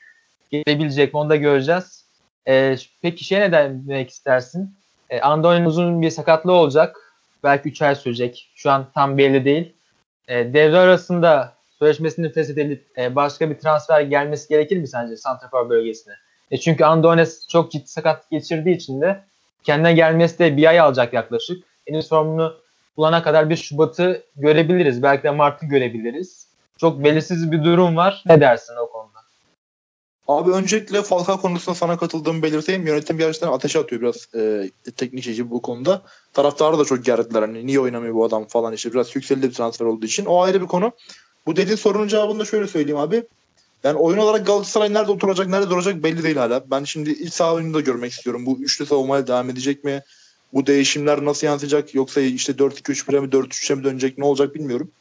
[0.52, 2.06] gelebilecek mi onu da göreceğiz.
[2.48, 4.76] E, peki şey ne demek istersin?
[5.10, 6.98] E, Andoni'nin uzun bir sakatlığı olacak.
[7.43, 8.50] Belki 3 ay sürecek.
[8.56, 9.74] Şu an tam belli değil.
[10.28, 16.13] E, devre arasında sözleşmesinin feshedilip e, başka bir transfer gelmesi gerekir mi sence Santrafor bölgesine?
[16.52, 19.24] E, çünkü Andones çok ciddi sakat geçirdiği için de
[19.63, 21.63] kendine gelmesi de bir ay alacak yaklaşık.
[21.88, 22.54] Henüz formunu
[22.98, 25.04] bulana kadar bir Şubat'ı görebiliriz.
[25.04, 26.48] Belki de Mart'ı görebiliriz.
[26.78, 28.24] Çok belirsiz bir durum var.
[28.26, 29.20] Ne dersin o konuda?
[30.28, 32.88] Abi öncelikle Falcao konusunda sana katıldığımı belirteyim.
[32.88, 36.02] Yönetim gerçekten ateşe atıyor biraz e, teknik şeyci bu konuda.
[36.34, 37.42] Taraftarı da çok gerdiler.
[37.42, 38.94] Hani niye oynamıyor bu adam falan işte.
[38.94, 40.26] Biraz yükseldi bir transfer olduğu için.
[40.26, 40.92] O ayrı bir konu.
[41.45, 43.23] Bu dediğin sorunun cevabını da şöyle söyleyeyim abi.
[43.84, 46.71] Yani oyun olarak Galatasaray nerede oturacak, nerede duracak belli değil hala.
[46.71, 48.45] Ben şimdi iç saha oyunu da görmek istiyorum.
[48.45, 50.04] Bu üçlü savunmaya devam edecek mi?
[50.54, 51.95] Bu değişimler nasıl yansıyacak?
[51.95, 54.17] Yoksa işte 4-2-3-1'e mi 4-3'e mi dönecek?
[54.17, 54.91] Ne olacak bilmiyorum.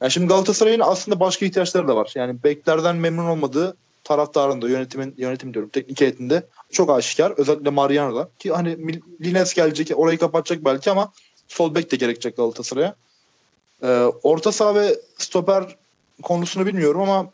[0.00, 2.12] Yani şimdi Galatasaray'ın aslında başka ihtiyaçları da var.
[2.14, 7.30] Yani beklerden memnun olmadığı taraftarın da yönetimin yönetim diyorum teknik heyetinde çok aşikar.
[7.36, 8.78] Özellikle Mariano'da ki hani
[9.20, 11.12] Lines gelecek orayı kapatacak belki ama
[11.48, 12.94] sol bek de gerekecek Galatasaray'a.
[13.82, 13.86] Ee,
[14.22, 15.76] orta saha ve stoper
[16.22, 17.30] konusunu bilmiyorum ama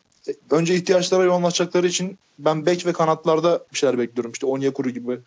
[0.51, 4.33] önce ihtiyaçlara yoğunlaşacakları için ben bek ve kanatlarda bir şeyler bekliyorum.
[4.33, 5.19] İşte Onyekuru gibi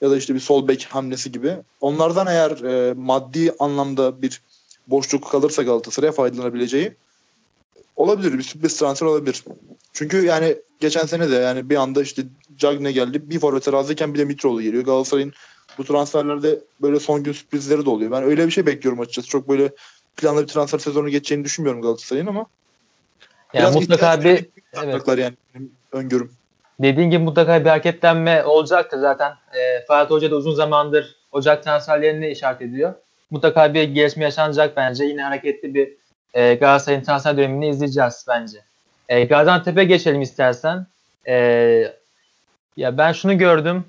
[0.00, 1.56] ya da işte bir sol bek hamlesi gibi.
[1.80, 4.42] Onlardan eğer e, maddi anlamda bir
[4.86, 6.92] boşluk kalırsa Galatasaray'a faydalanabileceği
[7.96, 8.38] olabilir.
[8.38, 9.44] Bir sürpriz transfer olabilir.
[9.92, 12.22] Çünkü yani geçen sene de yani bir anda işte
[12.58, 13.30] Cagne geldi.
[13.30, 14.84] Bir forvet razıyken bir de Mitroğlu geliyor.
[14.84, 15.32] Galatasaray'ın
[15.78, 18.10] bu transferlerde böyle son gün sürprizleri de oluyor.
[18.10, 19.28] Ben öyle bir şey bekliyorum açıkçası.
[19.28, 19.72] Çok böyle
[20.16, 22.46] planlı bir transfer sezonu geçeceğini düşünmüyorum Galatasaray'ın ama
[23.54, 24.46] yani mutlaka bir
[24.84, 25.18] evet.
[25.18, 25.34] yani
[25.92, 26.32] öngörüm.
[26.80, 29.32] Dediğin gibi mutlaka bir hareketlenme olacaktır zaten.
[29.32, 32.94] E, Fatih Hoca da uzun zamandır Ocak transferlerini işaret ediyor.
[33.30, 35.04] Mutlaka bir gelişme yaşanacak bence.
[35.04, 35.92] Yine hareketli bir
[36.34, 38.58] e, Galatasaray'ın transfer dönemini izleyeceğiz bence.
[39.08, 40.86] E, Gaziantep'e geçelim istersen.
[41.28, 41.34] E,
[42.76, 43.84] ya ben şunu gördüm.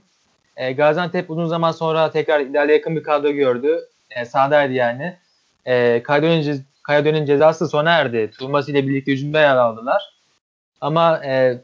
[0.57, 3.79] E, Gaziantep uzun zaman sonra tekrar ideale yakın bir kadro gördü.
[4.09, 5.17] E, sahadaydı yani.
[5.65, 8.31] E, Kaydön'ün Kaydön'ün cezası sona erdi.
[8.39, 10.13] Turması ile birlikte hücumda yer aldılar.
[10.81, 11.61] Ama e,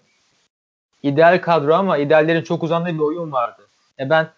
[1.03, 3.61] ideal kadro ama ideallerin çok uzandığı bir oyun vardı.
[3.99, 4.29] E, ben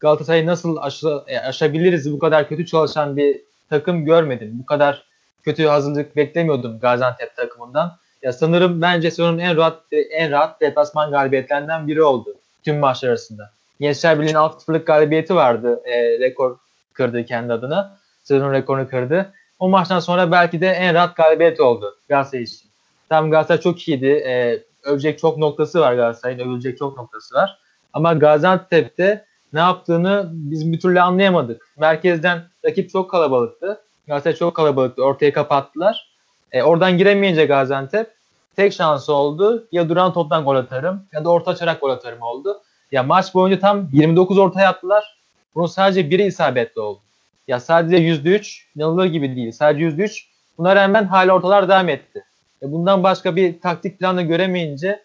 [0.00, 3.40] Galatasaray'ı nasıl aşı, e, aşabiliriz bu kadar kötü çalışan bir
[3.70, 4.50] takım görmedim.
[4.62, 5.04] Bu kadar
[5.42, 7.96] kötü hazırlık beklemiyordum Gaziantep takımından.
[8.22, 13.50] Ya sanırım bence sezonun en rahat en rahat deplasman galibiyetlerinden biri oldu tüm maçlar arasında.
[13.80, 15.80] Gençler Birliği'nin 6-0'lık galibiyeti vardı.
[15.84, 16.56] E, rekor
[16.92, 17.97] kırdı kendi adına.
[18.28, 19.32] Sezon rekorunu kırdı.
[19.58, 22.70] O maçtan sonra belki de en rahat galibiyet oldu Galatasaray için.
[23.08, 24.06] Tam Galatasaray çok iyiydi.
[24.06, 26.38] E, övecek çok noktası var Galatasaray'ın.
[26.38, 27.58] Övülecek çok noktası var.
[27.92, 31.62] Ama Gaziantep'te ne yaptığını biz bir türlü anlayamadık.
[31.78, 33.80] Merkezden rakip çok kalabalıktı.
[34.06, 35.04] Galatasaray çok kalabalıktı.
[35.04, 36.08] Ortaya kapattılar.
[36.52, 38.10] E, oradan giremeyince Gaziantep
[38.56, 39.68] tek şansı oldu.
[39.72, 42.60] Ya duran toptan gol atarım ya da orta açarak gol atarım oldu.
[42.92, 45.18] Ya maç boyunca tam 29 orta attılar.
[45.54, 47.00] Bunun sadece biri isabetli oldu.
[47.48, 49.52] Ya sadece %3 inanılır gibi değil.
[49.52, 50.26] Sadece %3
[50.58, 52.24] buna rağmen hala ortalar devam etti.
[52.62, 55.02] E, bundan başka bir taktik planı göremeyince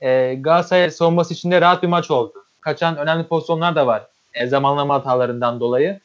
[0.00, 2.44] e, Galatasaray savunması için de rahat bir maç oldu.
[2.60, 6.00] Kaçan önemli pozisyonlar da var e, zamanlama hatalarından dolayı.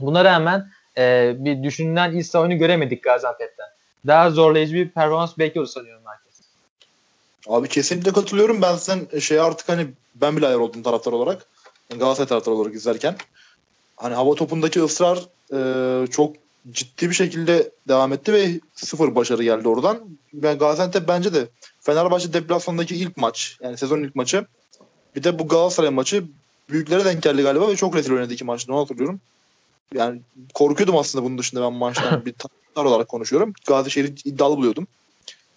[0.00, 3.66] Buna rağmen e, bir düşünülen İsa oyunu göremedik Gaziantep'ten.
[4.06, 6.40] Daha zorlayıcı bir performans bekliyoruz sanıyorum herkes.
[7.48, 8.62] Abi kesinlikle katılıyorum.
[8.62, 11.46] Ben sen şey artık hani ben bile ayar oldum taraftar olarak.
[11.90, 13.16] Galatasaray taraftar olarak izlerken.
[13.98, 15.18] Hani hava topundaki ısrar
[15.52, 16.36] e, çok
[16.70, 19.98] ciddi bir şekilde devam etti ve sıfır başarı geldi oradan.
[20.32, 21.48] Ben Gaziantep bence de
[21.80, 24.46] Fenerbahçe deplasmandaki ilk maç yani sezonun ilk maçı
[25.16, 26.24] bir de bu Galatasaray maçı
[26.70, 29.20] büyüklere denk geldi galiba ve çok rezil oynadı iki maçta onu hatırlıyorum.
[29.94, 30.20] Yani
[30.54, 33.52] korkuyordum aslında bunun dışında ben maçtan bir taraftar olarak konuşuyorum.
[33.66, 34.86] Gazişehir'i iddialı buluyordum.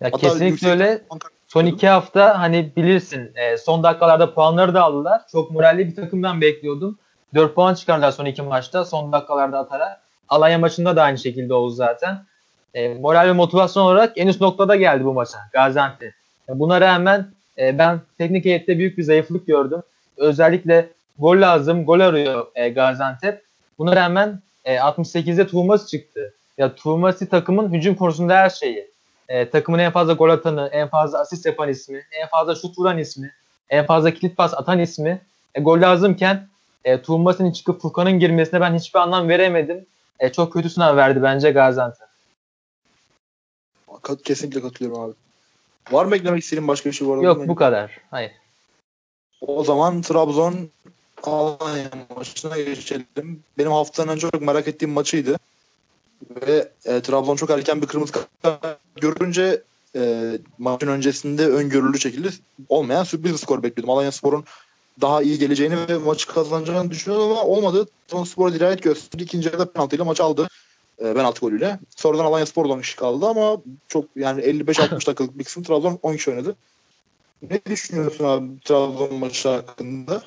[0.01, 1.01] Ya Hatta kesinlikle öyle.
[1.47, 5.21] Son iki hafta hani bilirsin e, son dakikalarda puanları da aldılar.
[5.32, 6.97] Çok moralli bir takımdan bekliyordum.
[7.36, 10.02] 4 puan çıkardılar son iki maçta son dakikalarda atarak.
[10.30, 12.26] Alanya maçında da aynı şekilde oldu zaten.
[12.74, 16.13] E, moral ve motivasyon olarak en üst noktada geldi bu maça Gaziantep.
[16.50, 19.82] E, buna rağmen e, ben teknik heyette büyük bir zayıflık gördüm.
[20.17, 20.89] Özellikle
[21.20, 23.44] gol lazım, gol arıyor e, Gaziantep.
[23.80, 26.34] Buna rağmen e, 68'de Tuğmas çıktı.
[26.58, 28.91] Ya Tuğmas'ı takımın hücum konusunda her şeyi.
[29.30, 32.98] E, takımın en fazla gol atanı, en fazla asist yapan ismi, en fazla şut vuran
[32.98, 33.32] ismi,
[33.70, 35.22] en fazla kilit pas atan ismi.
[35.56, 36.48] E, gol lazımken
[36.86, 39.86] e, Tuğmas'ın çıkıp Furkan'ın girmesine ben hiçbir anlam veremedim.
[40.20, 42.08] E, çok kötü sınav verdi bence Gaziantep.
[44.24, 45.13] Kesinlikle katılıyorum abi.
[45.91, 47.17] Var mı eklemek istediğin başka bir şey var?
[47.17, 47.98] Yok bu kadar.
[48.12, 48.32] Hayır.
[49.41, 50.70] O zaman Trabzon
[51.24, 53.44] Alanya maçına geçelim.
[53.58, 55.38] Benim haftanın çok merak ettiğim maçıydı.
[56.48, 59.63] Ve e, Trabzon çok erken bir kırmızı kart görünce
[59.96, 62.30] e, maçın öncesinde öngörülü şekilde
[62.70, 63.89] olmayan sürpriz skor bekliyordum.
[63.89, 64.46] Alanya Spor'un
[65.01, 67.86] daha iyi geleceğini ve maçı kazanacağını düşünüyordum ama olmadı.
[68.08, 69.23] Trabzonspor dirayet gösterdi.
[69.23, 70.47] İkinci yarıda penaltıyla maçı aldı.
[70.99, 71.80] E, penaltı golüyle.
[71.95, 76.15] Sonradan Alanya Spor 10 kişi kaldı ama çok yani 55-60 dakikalık bir kısım Trabzon 10
[76.15, 76.56] kişi oynadı.
[77.41, 80.21] Ne düşünüyorsun abi Trabzon maçı hakkında?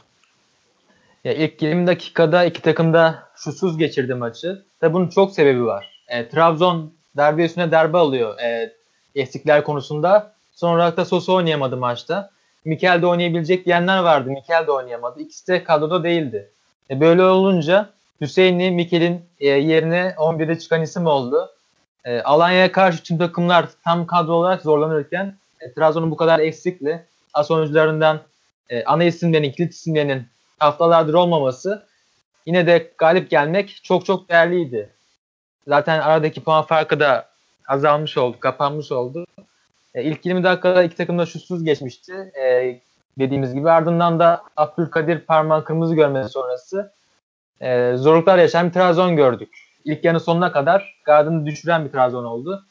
[1.24, 4.64] Ya ilk 20 dakikada iki takım da şutsuz geçirdi maçı.
[4.80, 6.02] Tabi bunun çok sebebi var.
[6.08, 8.72] E, Trabzon derbi üstüne derbe alıyor e,
[9.14, 10.34] eksikler konusunda.
[10.52, 12.30] Son olarak da Sosa oynayamadı maçta.
[12.64, 14.30] Mikel de oynayabilecek diyenler vardı.
[14.30, 15.20] Mikel de oynayamadı.
[15.20, 16.50] İkisi de kadroda değildi.
[16.90, 21.50] E, böyle olunca Hüseyin'i Mikel'in e, yerine 11'de çıkan isim oldu.
[22.04, 27.50] E, Alanya'ya karşı tüm takımlar tam kadro olarak zorlanırken e, Trabzon'un bu kadar eksikli as
[27.50, 28.20] oyuncularından
[28.70, 30.26] e, ana isimlerinin, kilit isimlerinin
[30.58, 31.86] haftalardır olmaması
[32.46, 34.90] yine de galip gelmek çok çok değerliydi.
[35.68, 37.28] Zaten aradaki puan farkı da
[37.68, 39.26] azalmış oldu, kapanmış oldu.
[39.94, 42.32] E, ilk 20 dakikada iki takım da şutsuz geçmişti.
[42.40, 42.80] E,
[43.18, 46.92] dediğimiz gibi ardından da Abdülkadir parmağın kırmızı görmesi sonrası
[47.60, 49.48] e, zorluklar yaşayan bir Trabzon gördük.
[49.84, 52.64] İlk yarının sonuna kadar gardını düşüren bir Trabzon oldu.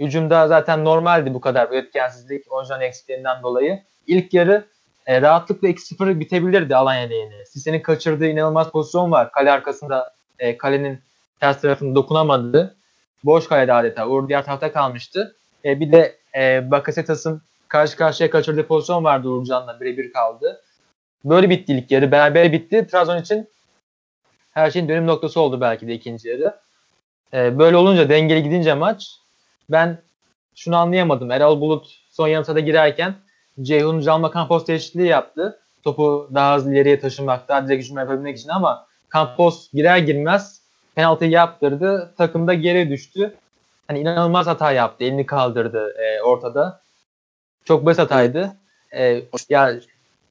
[0.00, 3.82] Hücumda zaten normaldi bu kadar bir etkensizlik oyuncuların eksiklerinden dolayı.
[4.06, 4.64] İlk yarı
[5.06, 7.44] e, rahatlıkla 2-0 bitebilirdi Alanya lehine.
[7.44, 9.32] Sisse'nin kaçırdığı inanılmaz pozisyon var.
[9.32, 11.00] Kale arkasında e, kalenin
[11.40, 12.76] ters tarafında dokunamadı.
[13.24, 14.08] Boş kalede adeta.
[14.08, 15.36] Uğur diğer tarafta kalmıştı.
[15.64, 20.62] E, bir de e, Bakasetas'ın karşı karşıya kaçırdığı pozisyon vardı Uğurcan'la birebir kaldı.
[21.24, 22.12] Böyle bitti ilk yarı.
[22.12, 22.86] Beraber bitti.
[22.86, 23.48] Trabzon için
[24.50, 26.54] her şeyin dönüm noktası oldu belki de ikinci yarı.
[27.34, 29.06] E, böyle olunca dengeli gidince maç
[29.70, 29.98] ben
[30.54, 31.30] şunu anlayamadım.
[31.30, 33.14] Erol Bulut son yarım girerken
[33.62, 35.60] Ceyhun Calma Campos değişikliği yaptı.
[35.84, 40.62] Topu daha hızlı ileriye taşımakta, direkt hücum yapabilmek için ama Campos girer girmez
[40.94, 42.14] penaltıyı yaptırdı.
[42.18, 43.34] Takımda geri düştü.
[43.88, 45.04] Hani inanılmaz hata yaptı.
[45.04, 46.80] Elini kaldırdı e, ortada.
[47.64, 48.56] Çok basit hataydı.
[48.92, 49.74] E, ya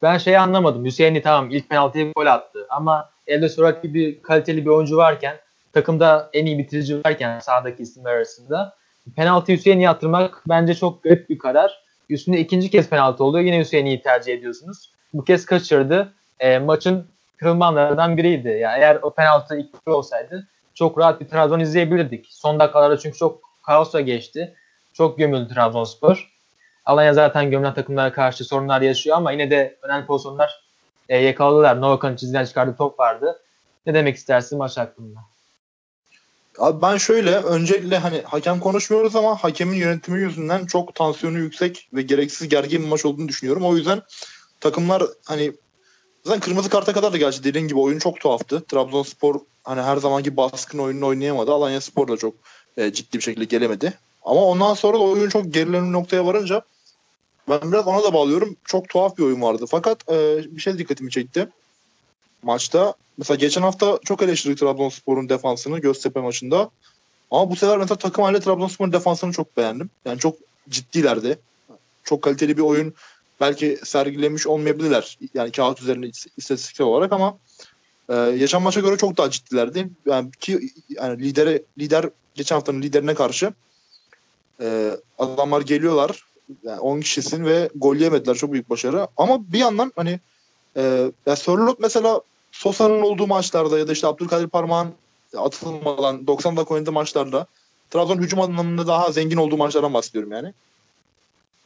[0.01, 0.85] ben şeyi anlamadım.
[0.85, 5.37] Hüseyin'i tamam ilk penaltıyı gol attı ama elde Sorak gibi kaliteli bir oyuncu varken
[5.73, 8.75] takımda en iyi bitirici varken sahadaki isimler arasında
[9.15, 11.85] penaltı Hüseyin'i yatırmak bence çok garip bir karar.
[12.09, 13.45] Üstünde ikinci kez penaltı oluyor.
[13.45, 14.91] Yine Hüseyin'i tercih ediyorsunuz.
[15.13, 16.13] Bu kez kaçırdı.
[16.39, 18.47] E, maçın kırılma biriydi.
[18.47, 22.27] Yani eğer o penaltı ilk olsaydı çok rahat bir Trabzon izleyebilirdik.
[22.29, 24.55] Son dakikalarda çünkü çok kaosla geçti.
[24.93, 26.31] Çok gömüldü Trabzonspor.
[26.85, 30.65] Alanya zaten gömülen takımlara karşı sorunlar yaşıyor ama yine de önemli pozisyonlar
[31.09, 31.81] e, yakaladılar.
[31.81, 33.41] Novakan'ın çizgiden çıkardığı top vardı.
[33.85, 35.19] Ne demek istersin maç hakkında?
[36.59, 42.01] Abi ben şöyle öncelikle hani hakem konuşmuyoruz ama hakemin yönetimi yüzünden çok tansiyonu yüksek ve
[42.01, 43.65] gereksiz gergin bir maç olduğunu düşünüyorum.
[43.65, 44.01] O yüzden
[44.59, 45.53] takımlar hani
[46.25, 48.65] zaten kırmızı karta kadar da gerçi dediğin gibi oyun çok tuhaftı.
[48.65, 51.51] Trabzonspor hani her zamanki baskın oyununu oynayamadı.
[51.51, 52.33] Alanya Spor da çok
[52.77, 53.93] e, ciddi bir şekilde gelemedi.
[54.23, 56.61] Ama ondan sonra da oyun çok gerilen noktaya varınca
[57.49, 58.57] ben biraz ona da bağlıyorum.
[58.65, 59.65] Çok tuhaf bir oyun vardı.
[59.69, 61.47] Fakat e, bir şey dikkatimi çekti.
[62.43, 66.69] Maçta mesela geçen hafta çok eleştirdik Trabzonspor'un defansını Göztepe maçında.
[67.31, 69.89] Ama bu sefer mesela takım halinde Trabzonspor'un defansını çok beğendim.
[70.05, 70.35] Yani çok
[70.69, 71.39] ciddilerdi.
[72.03, 72.93] Çok kaliteli bir oyun
[73.39, 75.17] belki sergilemiş olmayabilirler.
[75.33, 77.37] Yani kağıt üzerinde istatistiksel olarak ama
[78.09, 79.89] e, yaşam maça göre çok daha ciddilerdi.
[80.05, 83.53] Yani ki yani lidere lider geçen haftanın liderine karşı
[84.61, 86.25] e, adamlar geliyorlar.
[86.63, 88.35] Yani 10 kişisin ve gol yemediler.
[88.35, 89.07] Çok büyük başarı.
[89.17, 90.19] Ama bir yandan hani
[90.77, 91.35] e, ya
[91.79, 92.21] mesela
[92.51, 94.87] Sosa'nın olduğu maçlarda ya da işte Abdülkadir Parmağan
[95.37, 97.47] atılmadan 90 dakika oynadığı maçlarda
[97.89, 100.53] Trabzon hücum anlamında daha zengin olduğu maçlardan bahsediyorum yani.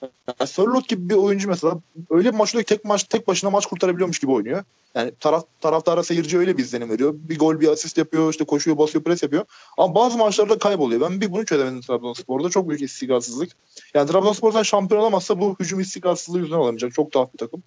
[0.01, 4.19] Yani Sörlot gibi bir oyuncu mesela öyle bir maçta tek maç tek başına maç kurtarabiliyormuş
[4.19, 4.63] gibi oynuyor.
[4.95, 7.13] Yani taraf taraftara seyirci öyle bir izlenim veriyor.
[7.15, 9.45] Bir gol bir asist yapıyor, işte koşuyor, basıyor, pres yapıyor.
[9.77, 11.01] Ama bazı maçlarda kayboluyor.
[11.01, 12.49] Ben bir bunu çözemedim Trabzonspor'da.
[12.49, 13.49] Çok büyük istikrarsızlık.
[13.93, 16.93] Yani Trabzonspor'dan şampiyon olamazsa bu hücum istikrarsızlığı yüzünden olamayacak.
[16.93, 17.63] Çok tuhaf bir takım.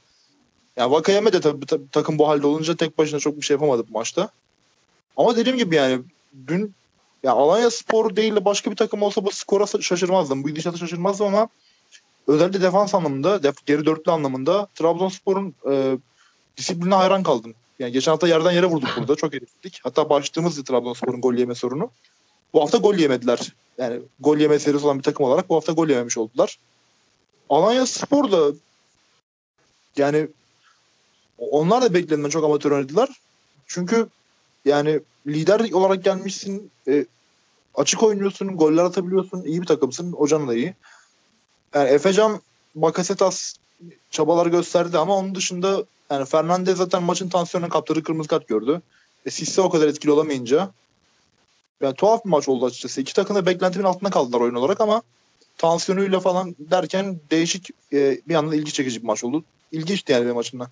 [0.77, 3.93] Yani Vakayeme de tabii takım bu halde olunca tek başına çok bir şey yapamadı bu
[3.93, 4.29] maçta.
[5.17, 6.03] Ama dediğim gibi yani
[6.47, 6.75] dün
[7.23, 10.45] ya Alanya Spor değil de başka bir takım olsa bu skora şaşırmazdım.
[10.45, 11.49] Bu gidişata şaşırmazdım ama
[12.27, 15.99] özellikle defans anlamında, def, geri dörtlü anlamında Trabzonspor'un e,
[16.57, 17.55] disipline hayran kaldım.
[17.79, 19.17] Yani geçen hafta yerden yere vurduk burada.
[19.17, 19.81] Çok heriflik.
[19.85, 21.91] Hatta başladığımızdı Trabzonspor'un gol yeme sorunu.
[22.53, 23.53] Bu hafta gol yemediler.
[23.79, 26.59] Yani gol yeme serisi olan bir takım olarak bu hafta gol yememiş oldular.
[27.49, 28.53] Alanya Spor da
[29.97, 30.29] yani
[31.39, 33.09] onlar da beklediğinden çok amatör oynadılar.
[33.67, 34.09] Çünkü
[34.65, 36.71] yani lider olarak gelmişsin.
[36.89, 37.07] E,
[37.75, 38.57] açık oynuyorsun.
[38.57, 39.43] Goller atabiliyorsun.
[39.45, 40.13] iyi bir takımsın.
[40.13, 40.75] Hocan da iyi.
[41.75, 42.41] Yani Efecan
[42.75, 43.55] Bakasetas
[44.11, 48.83] çabalar gösterdi ama onun dışında yani Fernandez zaten maçın tansiyonuna kaptırdığı kırmızı kart gördü.
[49.27, 50.71] E Sisse o kadar etkili olamayınca
[51.81, 53.01] yani tuhaf bir maç oldu açıkçası.
[53.01, 55.03] İki takım da beklentimin altında kaldılar oyun olarak ama
[55.59, 59.45] tansiyonuyla falan derken değişik e, bir yandan ilgi çekici bir maç oldu.
[59.73, 60.69] İlginçti yani benim açımdan.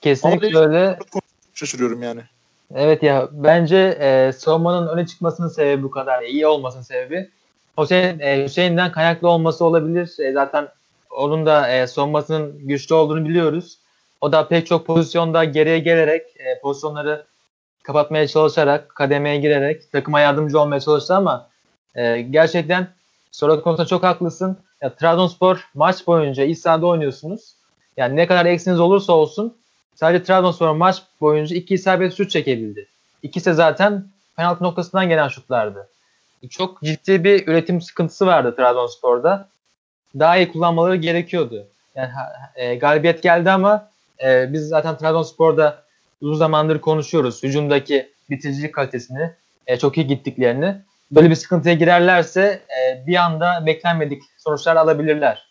[0.00, 0.98] Kesinlikle öyle.
[1.54, 2.20] Şaşırıyorum yani.
[2.74, 7.30] Evet ya bence e, savunmanın öne çıkmasının sebebi bu kadar iyi olmasının sebebi
[7.82, 10.18] Hüseyin, e, Hüseyin'den kaynaklı olması olabilir.
[10.18, 10.68] E, zaten
[11.10, 13.78] onun da e, savunmasının güçlü olduğunu biliyoruz.
[14.20, 17.26] O da pek çok pozisyonda geriye gelerek e, pozisyonları
[17.82, 21.48] kapatmaya çalışarak, kademeye girerek takıma yardımcı olmaya çalıştı ama
[21.94, 22.88] e, gerçekten
[23.30, 24.56] soru konusunda çok haklısın.
[24.82, 27.54] Ya, Trabzonspor maç boyunca iç sahada oynuyorsunuz.
[27.96, 29.56] Yani ne kadar eksiniz olursa olsun
[29.94, 32.86] sadece Trabzonspor maç boyunca iki isabet şut çekebildi.
[33.22, 34.04] İkisi zaten
[34.36, 35.88] penaltı noktasından gelen şutlardı.
[36.50, 39.48] Çok ciddi bir üretim sıkıntısı vardı Trabzonspor'da.
[40.18, 41.66] Daha iyi kullanmaları gerekiyordu.
[41.94, 42.10] Yani
[42.54, 43.90] e, galibiyet geldi ama
[44.24, 45.82] e, biz zaten Trabzonspor'da
[46.20, 47.42] uzun zamandır konuşuyoruz.
[47.42, 49.30] Hücumdaki bitiricilik kalitesini,
[49.66, 50.76] e, çok iyi gittiklerini.
[51.10, 55.46] Böyle bir sıkıntıya girerlerse e, bir anda beklenmedik sonuçlar alabilirler.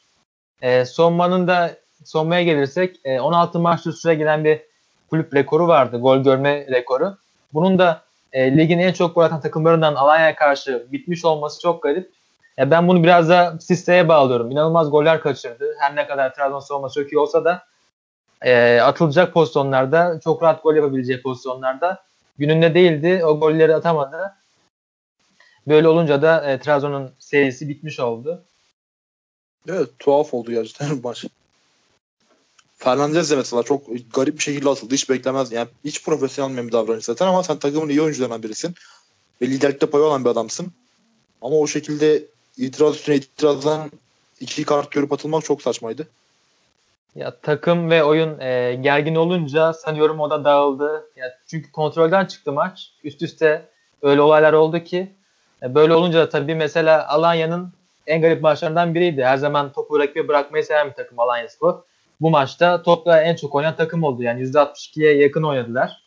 [0.62, 1.72] E, Sonman'ın da
[2.06, 4.62] sonmaya gelirsek e, 16 maçta süre gelen bir
[5.10, 5.98] kulüp rekoru vardı.
[5.98, 7.18] Gol görme rekoru.
[7.54, 8.02] Bunun da
[8.34, 12.12] e, ligin en çok gol atan takımlarından Alanya'ya karşı bitmiş olması çok garip.
[12.60, 14.52] E, ben bunu biraz da Siste'ye bağlıyorum.
[14.52, 15.76] İnanılmaz goller kaçırdı.
[15.80, 17.64] Her ne kadar Trabzon savunması çok iyi olsa da
[18.42, 22.04] e, atılacak pozisyonlarda, çok rahat gol yapabileceği pozisyonlarda
[22.38, 23.26] gününde değildi.
[23.26, 24.34] O golleri atamadı.
[25.68, 28.44] Böyle olunca da e, Trabzon'un serisi bitmiş oldu.
[29.70, 31.26] Evet tuhaf oldu gerçekten maç.
[32.80, 34.94] Fernandez de mesela çok garip bir şekilde atıldı.
[34.94, 35.52] Hiç beklemez.
[35.52, 38.76] Yani hiç profesyonel bir davranış zaten ama sen takımın iyi oyuncularından birisin.
[39.42, 40.68] Ve liderlikte payı olan bir adamsın.
[41.42, 42.24] Ama o şekilde
[42.58, 43.92] itiraz üstüne itirazdan
[44.40, 46.08] iki kart görüp atılmak çok saçmaydı.
[47.16, 51.10] Ya takım ve oyun e, gergin olunca sanıyorum o da dağıldı.
[51.16, 52.92] Ya çünkü kontrolden çıktı maç.
[53.04, 53.66] Üst üste
[54.02, 55.12] öyle olaylar oldu ki
[55.64, 57.70] e, böyle olunca da tabii mesela Alanya'nın
[58.08, 59.24] en garip maçlarından biriydi.
[59.24, 61.89] Her zaman topu rakibe bırakmayı seven bir takım Alanya Spor.
[62.22, 64.24] Bu maçta topla en çok oynayan takım oldu.
[64.24, 66.04] Yani %62'ye yakın oynadılar.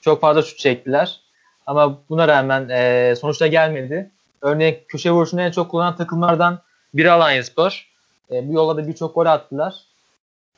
[0.00, 1.20] Çok fazla şut çektiler.
[1.66, 4.10] Ama buna rağmen e, sonuçta gelmedi.
[4.42, 6.58] Örneğin köşe vuruşunu en çok kullanan takımlardan
[6.94, 7.88] biri Alanya Spor.
[8.30, 9.74] E, bu yolla da birçok gol attılar.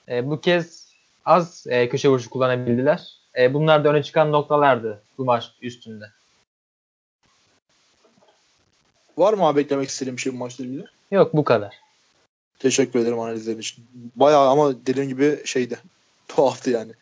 [0.09, 0.91] E, bu kez
[1.25, 3.21] az e, köşe vuruşu kullanabildiler.
[3.39, 6.05] E, bunlar da öne çıkan noktalardı bu maç üstünde.
[9.19, 10.85] Var mı abi beklemek istediğim şey bu maçla ilgili?
[11.11, 11.80] Yok bu kadar.
[12.61, 13.85] Teşekkür ederim analizlerin için.
[14.17, 15.79] Bayağı ama dediğim gibi şeydi.
[16.29, 16.93] Tuhaftı yani.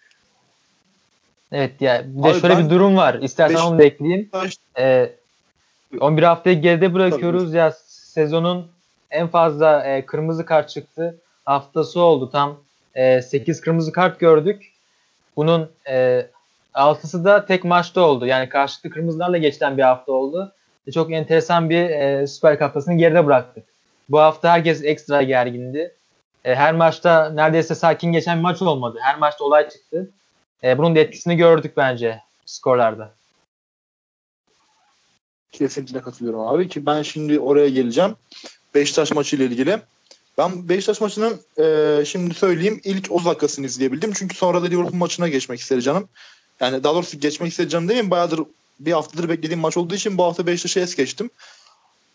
[1.53, 3.15] Evet ya bir de Abi şöyle bir durum var.
[3.15, 4.31] İstersen beş, onu da ekleyeyim.
[4.79, 5.13] Ee,
[6.01, 7.45] 11 haftayı geride bırakıyoruz.
[7.45, 7.57] Tabii.
[7.57, 8.67] Ya sezonun
[9.11, 11.19] en fazla e, kırmızı kart çıktı.
[11.45, 12.31] Haftası oldu.
[12.31, 12.57] Tam
[12.95, 14.73] e, 8 kırmızı kart gördük.
[15.37, 16.27] Bunun e,
[16.75, 18.27] 6'sı da tek maçta oldu.
[18.27, 20.53] Yani karşılıklı kırmızılarla geçten bir hafta oldu.
[20.87, 23.65] E, çok enteresan bir e, Süper Cup geride bıraktık.
[24.09, 25.95] Bu hafta herkes ekstra gergindi.
[26.45, 28.99] E, her maçta neredeyse sakin geçen bir maç olmadı.
[29.03, 30.11] Her maçta olay çıktı.
[30.65, 33.15] E, bunun da etkisini gördük bence skorlarda.
[35.53, 38.17] Kesinlikle katılıyorum abi ki ben şimdi oraya geleceğim.
[38.75, 39.79] Beşiktaş maçı ile ilgili.
[40.39, 44.13] Ben Beşiktaş maçının e, şimdi söyleyeyim ilk 10 dakikasını izleyebildim.
[44.13, 46.09] Çünkü sonra da Liverpool maçına geçmek istedi canım.
[46.61, 48.11] Yani daha doğrusu geçmek istedi canım değil mi?
[48.11, 48.41] Bayağıdır
[48.81, 51.31] bir haftadır beklediğim maç olduğu için bu hafta Beşiktaş'a es geçtim.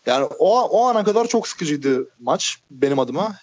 [0.05, 3.35] Yani o, o ana kadar çok sıkıcıydı maç benim adıma.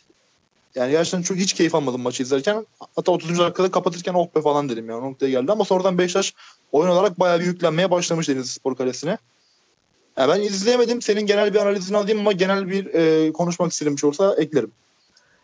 [0.74, 2.66] Yani gerçekten çok hiç keyif almadım maçı izlerken.
[2.96, 3.38] Hatta 30.
[3.38, 5.52] dakikada kapatırken oh be falan dedim yani noktaya geldi.
[5.52, 6.34] Ama sonradan Beşiktaş
[6.72, 9.18] oyun olarak bayağı bir yüklenmeye başlamış Denizli Spor Kalesi'ne.
[10.16, 11.02] Yani ben izleyemedim.
[11.02, 14.72] Senin genel bir analizini alayım ama genel bir e, konuşmak istediğim bir şey eklerim.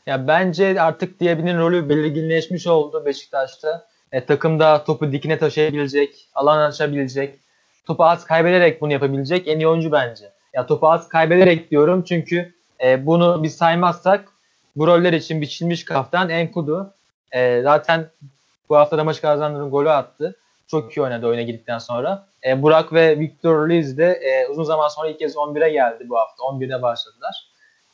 [0.07, 3.89] Ya bence artık diyebilin rolü belirginleşmiş oldu Beşiktaş'ta.
[4.13, 7.39] E, takımda topu dikine taşıyabilecek, alan açabilecek,
[7.87, 10.36] topu az kaybederek bunu yapabilecek en iyi oyuncu bence.
[10.57, 12.55] Ya topu az kaybederek diyorum çünkü
[12.85, 14.29] e, bunu biz saymazsak
[14.77, 16.95] bu roller için biçilmiş kaftan Enkudu.
[17.33, 18.07] E, zaten
[18.69, 20.37] bu hafta da maç kazandığının golü attı.
[20.67, 22.27] Çok iyi oynadı oyuna girdikten sonra.
[22.47, 26.19] E, Burak ve Victor Liz de e, uzun zaman sonra ilk kez 11'e geldi bu
[26.19, 26.45] hafta.
[26.45, 27.47] 11'de başladılar.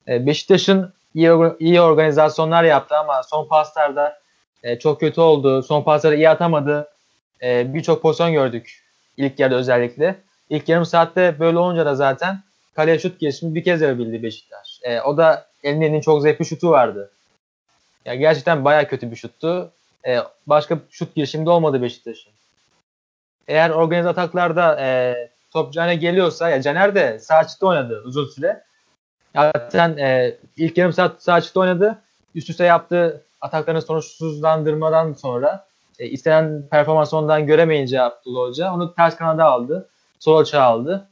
[0.08, 4.18] E, Beşiktaş'ın iyi, iyi organizasyonlar yaptı ama son paslarda
[4.62, 5.62] e, çok kötü oldu.
[5.62, 6.88] Son pasları iyi atamadı.
[7.42, 8.82] E, Birçok pozisyon gördük.
[9.16, 10.16] İlk yarıda özellikle.
[10.50, 12.42] İlk yarım saatte böyle olunca da zaten
[12.74, 14.80] kaleye şut girişimi bir kez yapabildi Beşiktaş.
[14.82, 17.10] E, o da elinin çok zevkli şutu vardı.
[18.04, 19.70] Ya gerçekten baya kötü bir şuttu.
[20.06, 22.32] E, başka şut girişimde olmadı Beşiktaş'ın.
[23.48, 25.14] Eğer organize ataklarda e,
[25.50, 28.64] top Caner'e geliyorsa ya Caner de sağ açıkta oynadı uzun süre.
[29.34, 31.98] Zaten e, ilk yarım saat sağ açıkta oynadı.
[32.34, 35.66] üst üste yaptığı ataklarını sonuçsuzlandırmadan sonra
[35.98, 39.88] e, istenen performans ondan göremeyince Abdullah Hoca onu ters kanada aldı.
[40.18, 41.08] Sol açığa aldı.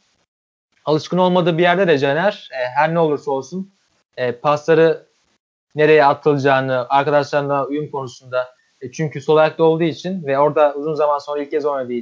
[0.85, 3.73] Alışkın olmadığı bir yerde de Caner e, her ne olursa olsun
[4.17, 5.07] e, pasları
[5.75, 11.19] nereye atılacağını, arkadaşlarına uyum konusunda e, çünkü sol ayakta olduğu için ve orada uzun zaman
[11.19, 11.93] sonra ilk kez oynadığı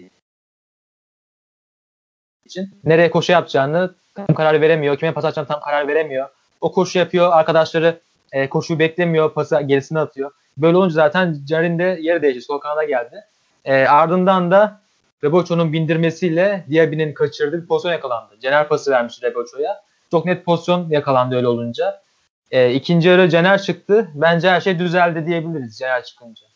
[2.44, 4.98] için nereye koşu yapacağını tam karar veremiyor.
[4.98, 6.28] Kime pas atacağını tam karar veremiyor.
[6.60, 8.00] O koşu yapıyor, arkadaşları
[8.32, 10.30] e, koşuyu beklemiyor, pası gerisine atıyor.
[10.56, 12.42] Böyle olunca zaten Caner'in de yeri değişti.
[12.42, 13.24] Sol kanada geldi.
[13.64, 14.80] E, ardından da
[15.24, 18.40] Reboço'nun bindirmesiyle Diaby'nin kaçırdığı bir pozisyon yakalandı.
[18.40, 19.82] Caner pası vermiş Reboço'ya.
[20.10, 22.02] Çok net pozisyon yakalandı öyle olunca.
[22.50, 24.08] E, ikinci yarı Caner çıktı.
[24.14, 26.46] Bence her şey düzeldi diyebiliriz Caner çıkınca.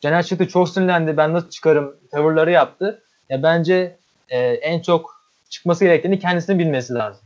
[0.00, 1.16] Caner çıktı çok sinirlendi.
[1.16, 3.02] Ben nasıl çıkarım tavırları yaptı.
[3.28, 3.96] Ya bence
[4.28, 7.24] e, en çok çıkması gerektiğini kendisinin bilmesi lazım.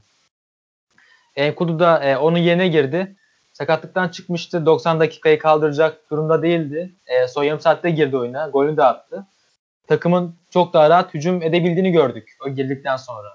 [1.36, 3.16] Enkudu da e, onun yerine girdi.
[3.52, 4.66] Sakatlıktan çıkmıştı.
[4.66, 6.92] 90 dakikayı kaldıracak durumda değildi.
[7.06, 8.48] E, son yarım saatte girdi oyuna.
[8.48, 9.26] Golü de attı.
[9.86, 13.28] Takımın çok daha rahat hücum edebildiğini gördük o girdikten sonra.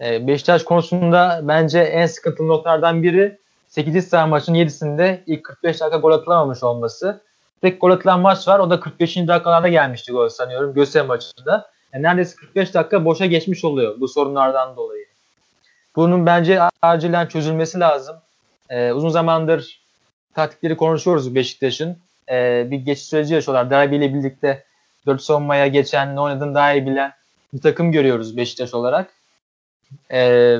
[0.00, 4.08] E, Beşiktaş konusunda bence en sıkıntılı noktalardan biri 8.
[4.08, 7.20] sıra maçın 7'sinde ilk 45 dakika gol atılamamış olması.
[7.60, 8.58] Tek gol atılan maç var.
[8.58, 9.16] O da 45.
[9.16, 10.74] dakikalarda gelmişti gol sanıyorum.
[10.74, 11.70] Gösteri maçında.
[11.92, 15.04] Yani neredeyse 45 dakika boşa geçmiş oluyor bu sorunlardan dolayı.
[15.96, 18.16] Bunun bence acilen çözülmesi lazım.
[18.70, 19.80] Ee, uzun zamandır
[20.34, 21.98] taktikleri konuşuyoruz Beşiktaş'ın.
[22.30, 23.70] Ee, bir geçiş süreci yaşıyorlar.
[23.70, 24.64] Derbi ile birlikte
[25.06, 27.12] 4 savunmaya geçen, ne oynadığını daha iyi bilen
[27.52, 29.14] bir takım görüyoruz Beşiktaş olarak.
[30.12, 30.58] Ee,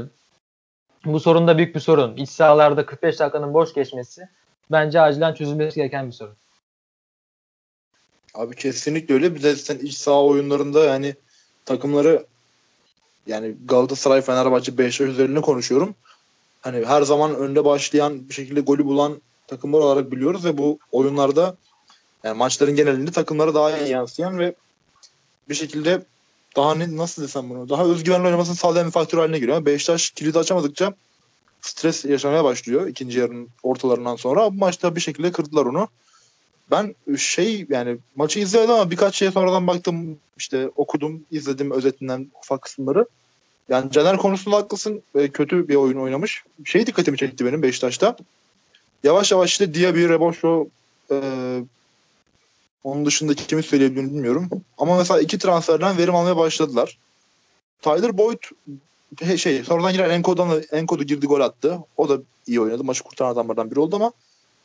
[1.05, 2.17] bu sorun da büyük bir sorun.
[2.17, 4.29] İç sahalarda 45 dakikanın boş geçmesi
[4.71, 6.35] bence acilen çözülmesi gereken bir sorun.
[8.35, 9.35] Abi kesinlikle öyle.
[9.35, 11.15] Bir de sen iç saha oyunlarında yani
[11.65, 12.27] takımları
[13.27, 15.95] yani Galatasaray, Fenerbahçe, Beşiktaş üzerine konuşuyorum.
[16.61, 21.57] Hani her zaman önde başlayan bir şekilde golü bulan takımlar olarak biliyoruz ve bu oyunlarda
[22.25, 24.55] yani maçların genelinde takımlara daha iyi yansıyan ve
[25.49, 26.03] bir şekilde
[26.57, 29.65] daha ne nasıl desem bunu daha özgüvenli oynamasını sağlayan bir faktör haline geliyor.
[29.65, 30.95] Beşiktaş kilidi açamadıkça
[31.61, 34.53] stres yaşamaya başlıyor ikinci yarının ortalarından sonra.
[34.53, 35.89] Bu maçta bir şekilde kırdılar onu.
[36.71, 42.63] Ben şey yani maçı izledim ama birkaç şeye sonradan baktım işte okudum izledim özetinden ufak
[42.63, 43.07] kısımları.
[43.69, 45.03] Yani Caner konusunda haklısın.
[45.33, 46.45] Kötü bir oyun oynamış.
[46.65, 48.17] Şey dikkatimi çekti benim Beşiktaş'ta.
[49.05, 50.69] Yavaş yavaş işte Diaby, Reboşo
[51.11, 51.17] e,
[52.85, 54.49] onun dışında kimi söyleyebilirim bilmiyorum.
[54.79, 56.99] Ama mesela iki transferden verim almaya başladılar.
[57.83, 58.39] Tyler Boyd
[59.37, 61.79] şey sonradan giren Enko'dan Enko'da girdi gol attı.
[61.97, 62.85] O da iyi oynadı.
[62.85, 64.13] Maçı kurtaran adamlardan biri oldu ama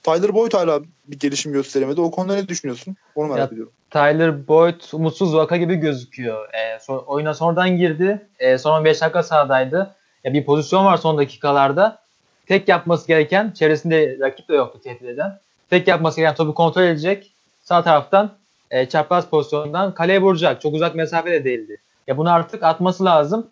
[0.03, 2.01] Tyler Boyd hala bir gelişim gösteremedi.
[2.01, 2.95] O konuda ne düşünüyorsun?
[3.15, 3.71] Onu merak ya, ediyorum.
[3.89, 6.53] Tyler Boyd umutsuz vaka gibi gözüküyor.
[6.53, 8.27] E, so, oyuna sonradan girdi.
[8.39, 9.95] E, son 5 dakika sahadaydı.
[10.23, 11.99] Ya, bir pozisyon var son dakikalarda.
[12.45, 15.39] Tek yapması gereken, çevresinde rakip de yoktu tehdit eden.
[15.69, 17.31] Tek yapması gereken topu kontrol edecek.
[17.65, 18.31] Sağ taraftan
[18.71, 20.61] e, çapraz pozisyondan kaleye vuracak.
[20.61, 21.77] Çok uzak mesafede değildi.
[22.07, 23.47] Ya bunu artık atması lazım.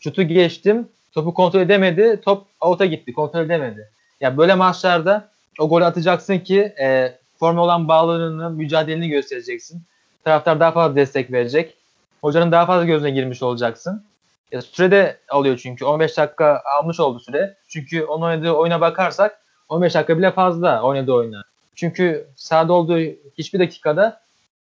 [0.00, 0.88] Şutu geçtim.
[1.12, 2.20] Topu kontrol edemedi.
[2.24, 3.12] Top out'a gitti.
[3.12, 3.88] Kontrol edemedi.
[4.20, 9.82] Ya böyle maçlarda o golü atacaksın ki e, forma olan bağlarını, mücadeleni göstereceksin.
[10.24, 11.74] Taraftar daha fazla destek verecek.
[12.20, 14.04] Hocanın daha fazla gözüne girmiş olacaksın.
[14.52, 15.84] Ya, süre de alıyor çünkü.
[15.84, 17.56] 15 dakika almış oldu süre.
[17.68, 21.42] Çünkü onun oynadığı oyuna bakarsak 15 dakika bile fazla oynadığı oyuna.
[21.74, 22.98] Çünkü sahada olduğu
[23.38, 24.20] hiçbir dakikada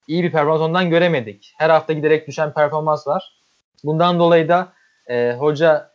[0.09, 1.55] iyi bir performans ondan göremedik.
[1.59, 3.33] Her hafta giderek düşen performans var.
[3.85, 4.73] Bundan dolayı da
[5.07, 5.91] e, hoca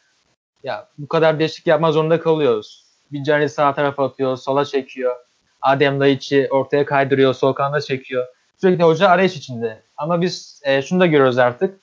[0.64, 2.86] ya bu kadar değişiklik yapma zorunda kalıyoruz.
[3.12, 5.16] Bir Caner'i sağ tarafa atıyor, sola çekiyor.
[5.62, 7.56] Adem Laiç'i ortaya kaydırıyor, sol
[7.88, 8.28] çekiyor.
[8.62, 9.84] Sürekli hoca arayış içinde.
[9.98, 11.80] Ama biz e, şunu da görüyoruz artık.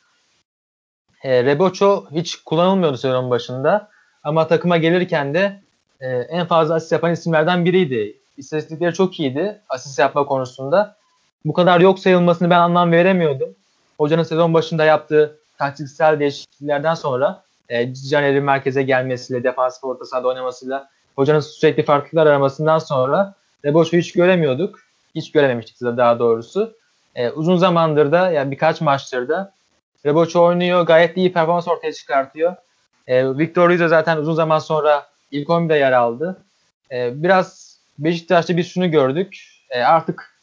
[1.23, 3.91] E, Reboço hiç kullanılmıyordu sezonun başında.
[4.23, 5.61] Ama takıma gelirken de
[6.01, 8.20] e, en fazla asist yapan isimlerden biriydi.
[8.41, 10.97] İstatistikleri çok iyiydi asist yapma konusunda.
[11.45, 13.49] Bu kadar yok sayılmasını ben anlam veremiyordum.
[13.99, 20.89] Hocanın sezon başında yaptığı taktiksel değişikliklerden sonra e, Caner'in merkeze gelmesiyle, defansif orta sahada oynamasıyla
[21.17, 23.35] hocanın sürekli farklılıklar aramasından sonra
[23.65, 24.79] Reboş'u hiç göremiyorduk.
[25.15, 26.75] Hiç görememiştik size daha doğrusu.
[27.15, 29.53] E, uzun zamandır da yani birkaç maçtır da
[30.07, 30.87] Reboç oynuyor.
[30.87, 32.57] Gayet iyi performans ortaya çıkartıyor.
[33.07, 36.37] E, Victor Ruiz de zaten uzun zaman sonra ilk 11'de yer aldı.
[36.93, 37.70] E, biraz
[38.01, 39.39] Beşiktaş'ta biz şunu gördük.
[39.71, 40.35] E, artık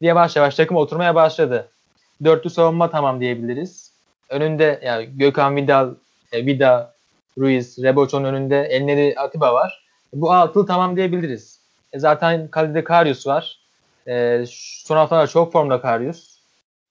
[0.00, 1.68] yavaş yavaş takım oturmaya başladı.
[2.24, 3.92] Dörtlü savunma tamam diyebiliriz.
[4.28, 5.94] Önünde yani Gökhan Vidal,
[6.32, 6.94] e, Vida,
[7.38, 9.84] Ruiz, Reboç'un önünde Elneri Atiba var.
[10.12, 11.60] Bu altılı tamam diyebiliriz.
[11.92, 13.58] E, zaten kalede Karius var.
[14.08, 16.38] E, son haftalarda çok formda Karius.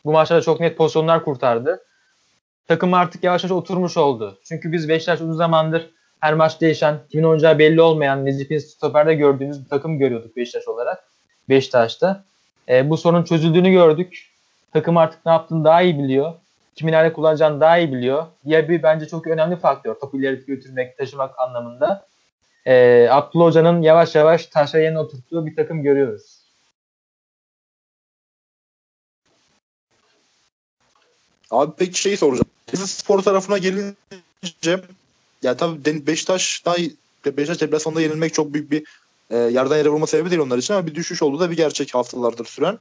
[0.06, 1.84] Bu maçlarda çok net pozisyonlar kurtardı.
[2.68, 4.40] Takım artık yavaş yavaş oturmuş oldu.
[4.44, 5.90] Çünkü biz Beşiktaş uzun zamandır
[6.24, 11.04] her maç değişen, kimin oynayacağı belli olmayan, Necip'in stoperde gördüğümüz bir takım görüyorduk Beşiktaş olarak.
[11.50, 12.24] Beşiktaş'ta.
[12.70, 14.32] E, bu sorun çözüldüğünü gördük.
[14.74, 16.34] Takım artık ne yaptığını daha iyi biliyor.
[16.76, 18.26] Kimin nerede kullanacağını daha iyi biliyor.
[18.46, 19.94] Diğer bir bence çok önemli faktör.
[19.96, 22.08] Topu ileri götürmek, taşımak anlamında.
[22.66, 26.44] E, Abdullah Hoca'nın yavaş yavaş taşa yerine oturttuğu bir takım görüyoruz.
[31.52, 32.50] Abi peki şeyi soracağım.
[32.76, 34.80] Spor tarafına gelince
[35.44, 36.76] ya tabii Beşiktaş daha
[37.26, 38.84] Beşiktaş deplasmanda yenilmek çok büyük bir
[39.30, 41.96] e, yerden yere vurma sebebi değil onlar için ama bir düşüş oldu da bir gerçek
[41.96, 42.80] haftalardır süren.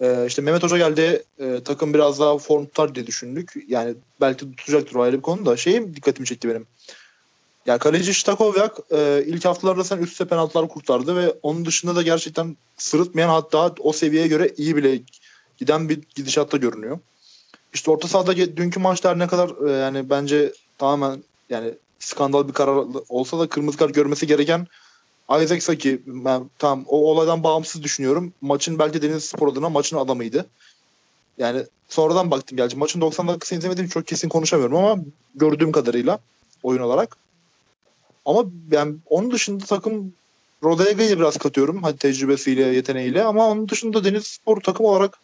[0.00, 3.54] E, işte Mehmet Hoca geldi e, takım biraz daha form tutar diye düşündük.
[3.68, 5.56] Yani belki tutacaktır o ayrı bir konu da.
[5.56, 6.66] Şeyim dikkatimi çekti benim.
[7.66, 12.02] Ya kaleci Ştakovyak e, ilk haftalarda sen üst üste penaltılar kurtardı ve onun dışında da
[12.02, 15.00] gerçekten sırıtmayan hatta o seviyeye göre iyi bile
[15.58, 16.98] giden bir gidişatta görünüyor.
[17.74, 22.86] İşte orta sahada dünkü maçlar ne kadar e, yani bence tamamen yani skandal bir karar
[23.08, 24.66] olsa da kırmızı kart görmesi gereken
[25.30, 28.32] Isaac Saki ben tam o olaydan bağımsız düşünüyorum.
[28.40, 30.46] Maçın belki Deniz Spor adına maçın adamıydı.
[31.38, 32.76] Yani sonradan baktım gerçi.
[32.76, 35.02] Maçın 90 dakikasını izlemedim çok kesin konuşamıyorum ama
[35.34, 36.18] gördüğüm kadarıyla
[36.62, 37.16] oyun olarak.
[38.24, 40.12] Ama yani onun dışında takım
[40.64, 41.82] Rodega'yı biraz katıyorum.
[41.82, 45.18] Hadi tecrübesiyle, yeteneğiyle ama onun dışında Deniz Spor takım olarak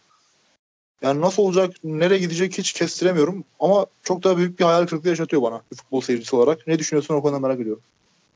[1.03, 3.45] yani nasıl olacak, nereye gidecek hiç kestiremiyorum.
[3.61, 6.67] Ama çok daha büyük bir hayal kırıklığı yaşatıyor bana futbol seyircisi olarak.
[6.67, 7.83] Ne düşünüyorsun o konuda merak ediyorum.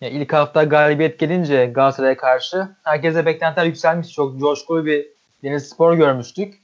[0.00, 4.12] Ya ilk hafta galibiyet gelince Galatasaray'a karşı herkese beklentiler yükselmiş.
[4.12, 5.06] Çok coşkulu bir
[5.44, 6.54] Deniz Spor görmüştük.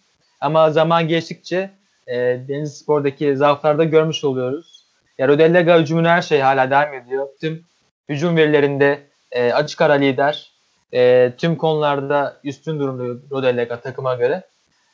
[0.40, 1.70] Ama zaman geçtikçe
[2.07, 2.16] e,
[2.49, 4.84] Deniz Spor'daki zaaflarda görmüş oluyoruz.
[5.18, 7.28] Ya Rodellega hücumun her şey hala devam ediyor.
[7.40, 7.64] Tüm
[8.09, 9.01] hücum verilerinde
[9.32, 10.53] e, açık ara lider.
[10.94, 14.42] E, tüm konularda üstün durumda Rodellega takıma göre.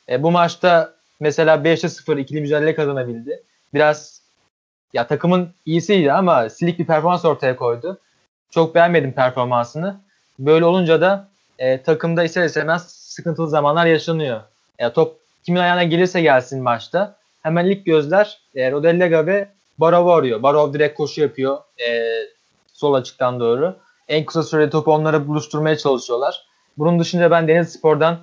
[0.09, 3.43] E, bu maçta mesela 5'e 0 ikili mücadele kazanabildi.
[3.73, 4.21] Biraz
[4.93, 7.99] ya takımın iyisiydi ama silik bir performans ortaya koydu.
[8.49, 9.99] Çok beğenmedim performansını.
[10.39, 11.27] Böyle olunca da
[11.59, 14.41] e, takımda ister istemez sıkıntılı zamanlar yaşanıyor.
[14.79, 19.47] Ya top kimin ayağına gelirse gelsin maçta hemen ilk gözler e, Rodellega ve
[19.77, 20.43] Barov arıyor.
[20.43, 22.09] Barov direkt koşu yapıyor e,
[22.73, 23.75] sol açıktan doğru.
[24.07, 26.45] En kısa sürede topu onlara buluşturmaya çalışıyorlar.
[26.77, 28.17] Bunun dışında ben Deniz Spor'dan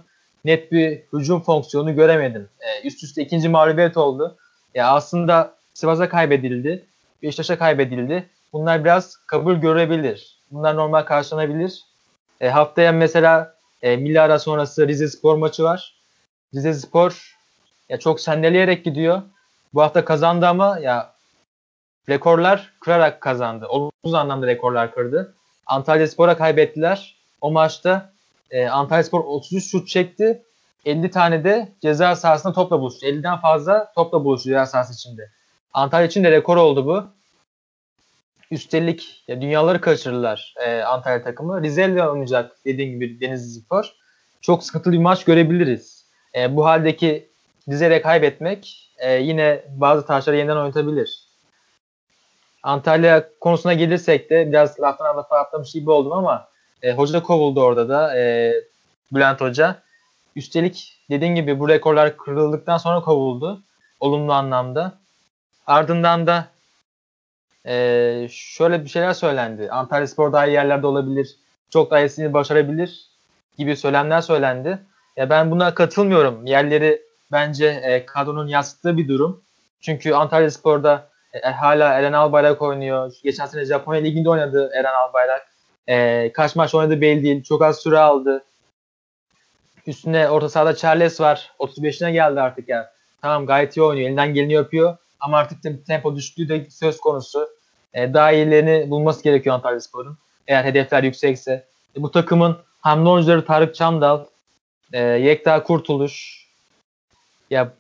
[0.45, 2.49] net bir hücum fonksiyonu göremedim.
[2.61, 4.36] E, üst üste ikinci mağlubiyet oldu.
[4.74, 6.84] Ya aslında Sivas'a kaybedildi.
[7.22, 8.26] Beşiktaş'a kaybedildi.
[8.53, 10.38] Bunlar biraz kabul görebilir.
[10.51, 11.84] Bunlar normal karşılanabilir.
[12.41, 15.95] E, haftaya mesela e, milli ara sonrası Rize Spor maçı var.
[16.55, 17.36] Rize Spor
[17.88, 19.22] ya çok sendeleyerek gidiyor.
[19.74, 21.12] Bu hafta kazandı ama ya
[22.09, 23.66] rekorlar kırarak kazandı.
[23.68, 25.34] Olumsuz anlamda rekorlar kırdı.
[25.66, 27.16] Antalya Spor'a kaybettiler.
[27.41, 28.12] O maçta
[28.51, 30.42] e, Antalya Spor 33 şut çekti.
[30.84, 33.07] 50 tane de ceza sahasında topla buluştu.
[33.07, 35.30] 50'den fazla topla buluştu ceza sahası içinde.
[35.72, 37.05] Antalya için de rekor oldu bu.
[38.51, 41.62] Üstelik ya dünyaları kaçırırlar e, Antalya takımı.
[41.62, 43.94] Rize oynayacak dediğim gibi Denizli Spor.
[44.40, 46.07] Çok sıkıntılı bir maç görebiliriz.
[46.34, 47.30] E, bu haldeki
[47.68, 51.30] Rize'yle kaybetmek e, yine bazı taşları yeniden oynatabilir.
[52.62, 56.48] Antalya konusuna gelirsek de biraz laftan lafa atlamış gibi oldum ama
[56.83, 58.55] e, hoca kovuldu orada da e,
[59.12, 59.83] Bülent Hoca.
[60.37, 63.62] Üstelik dediğim gibi bu rekorlar kırıldıktan sonra kovuldu.
[64.01, 64.99] Olumlu anlamda.
[65.66, 66.49] Ardından da
[67.66, 69.70] e, şöyle bir şeyler söylendi.
[69.70, 71.37] Antalya Spor daha iyi yerlerde olabilir.
[71.70, 73.07] Çok daha iyisini başarabilir
[73.59, 74.78] gibi söylemler söylendi.
[75.16, 76.47] Ya ben buna katılmıyorum.
[76.47, 77.03] Yerleri
[77.33, 79.43] bence e, kadronun yansıttığı bir durum.
[79.81, 83.12] Çünkü Antalya Spor'da e, hala Eren Albayrak oynuyor.
[83.22, 85.49] Geçen sene Japonya Ligi'nde oynadı Eren Albayrak.
[85.91, 87.43] E, kaç maç oynadı belli değil.
[87.43, 88.45] Çok az süre aldı.
[89.86, 91.53] Üstüne orta sahada Charles var.
[91.59, 92.93] 35'ine geldi artık ya.
[93.22, 94.09] Tamam gayet iyi oynuyor.
[94.09, 94.97] Elinden geleni yapıyor.
[95.20, 97.49] Ama artık da tempo düştüğü de söz konusu.
[97.95, 100.18] E, daha iyilerini bulması gerekiyor Antalya Spor'un.
[100.49, 101.64] Eğer hedefler yüksekse.
[101.97, 104.24] E, bu takımın hamle oyuncuları Tarık Çamdal,
[104.93, 106.47] e, Yekta Kurtuluş.
[107.51, 107.72] Ya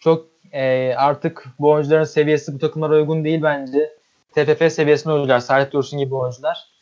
[0.00, 3.96] çok e, artık bu oyuncuların seviyesi bu takımlara uygun değil bence.
[4.34, 5.40] TFF seviyesinde oyuncular.
[5.40, 6.77] Salih Dursun gibi oyuncular.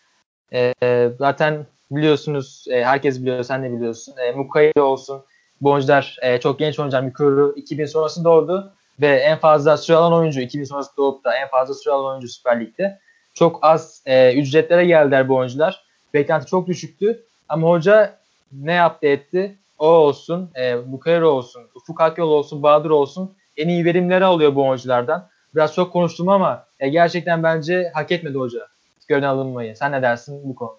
[0.52, 0.74] E,
[1.18, 4.14] zaten biliyorsunuz, e, herkes biliyor, sen de biliyorsun.
[4.16, 5.22] E, Mukayi olsun.
[5.60, 7.02] Bu oyuncular e, çok genç oyuncular.
[7.02, 11.48] Mikuru 2000 sonrası doğdu ve en fazla süre alan oyuncu 2000 sonrası doğup da en
[11.48, 12.98] fazla süre alan oyuncu Süper Lig'de.
[13.34, 15.84] Çok az e, ücretlere geldiler bu oyuncular.
[16.14, 18.18] Beklenti çok düşüktü ama hoca
[18.52, 19.58] ne yaptı etti?
[19.78, 24.66] O olsun, e, Bukayro olsun, Ufuk Akyol olsun, Bahadır olsun en iyi verimleri alıyor bu
[24.68, 25.28] oyunculardan.
[25.54, 28.68] Biraz çok konuştum ama e, gerçekten bence hak etmedi hoca
[29.08, 29.76] görev alınmayı.
[29.76, 30.76] Sen ne dersin bu konuda?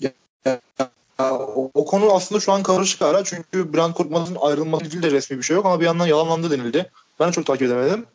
[0.00, 0.12] Ya,
[1.18, 5.38] o, o konu aslında şu an karışık hala çünkü Brand Korkmaz'ın ayrılması ilgili de resmi
[5.38, 6.90] bir şey yok ama bir yandan yalanlandı denildi.
[7.20, 8.06] Ben çok takip edemedim.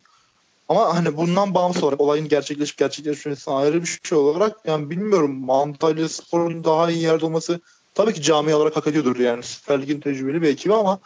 [0.68, 6.08] Ama hani bundan bağımsız olarak olayın gerçekleşip gerçekleşmesi ayrı bir şey olarak yani bilmiyorum Antalya
[6.08, 7.60] Spor'un daha iyi yerde olması
[7.94, 10.98] tabii ki cami olarak hak ediyordur yani Süper Lig'in tecrübeli bir ekibi ama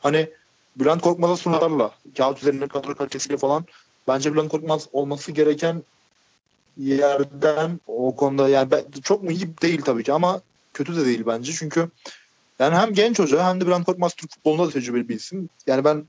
[0.00, 0.30] hani
[0.76, 3.64] Bülent Korkmaz'a sunularla kağıt üzerinde kadro kalitesiyle falan
[4.08, 5.82] bence Bülent Korkmaz olması gereken
[6.76, 10.40] yerden o konuda yani ben, çok mu iyi değil tabii ki ama
[10.74, 11.52] kötü de değil bence.
[11.52, 11.90] Çünkü
[12.58, 15.48] yani hem genç hoca hem de Bülent Korkmaz Türk futbolunda da tecrübeli bir isim.
[15.66, 16.04] Yani ben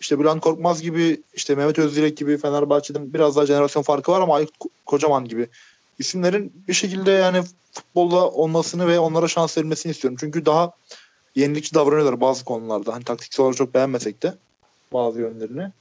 [0.00, 4.34] işte Bülent Korkmaz gibi işte Mehmet Özdilek gibi Fenerbahçe'den biraz daha jenerasyon farkı var ama
[4.34, 5.48] Aykut Kocaman gibi
[5.98, 7.42] isimlerin bir şekilde yani
[7.72, 10.16] futbolda olmasını ve onlara şans verilmesini istiyorum.
[10.20, 10.72] Çünkü daha
[11.34, 12.94] yenilikçi davranıyorlar bazı konularda.
[12.94, 14.34] Hani taktiksel olarak çok beğenmesek de
[14.92, 15.72] bazı yönlerini.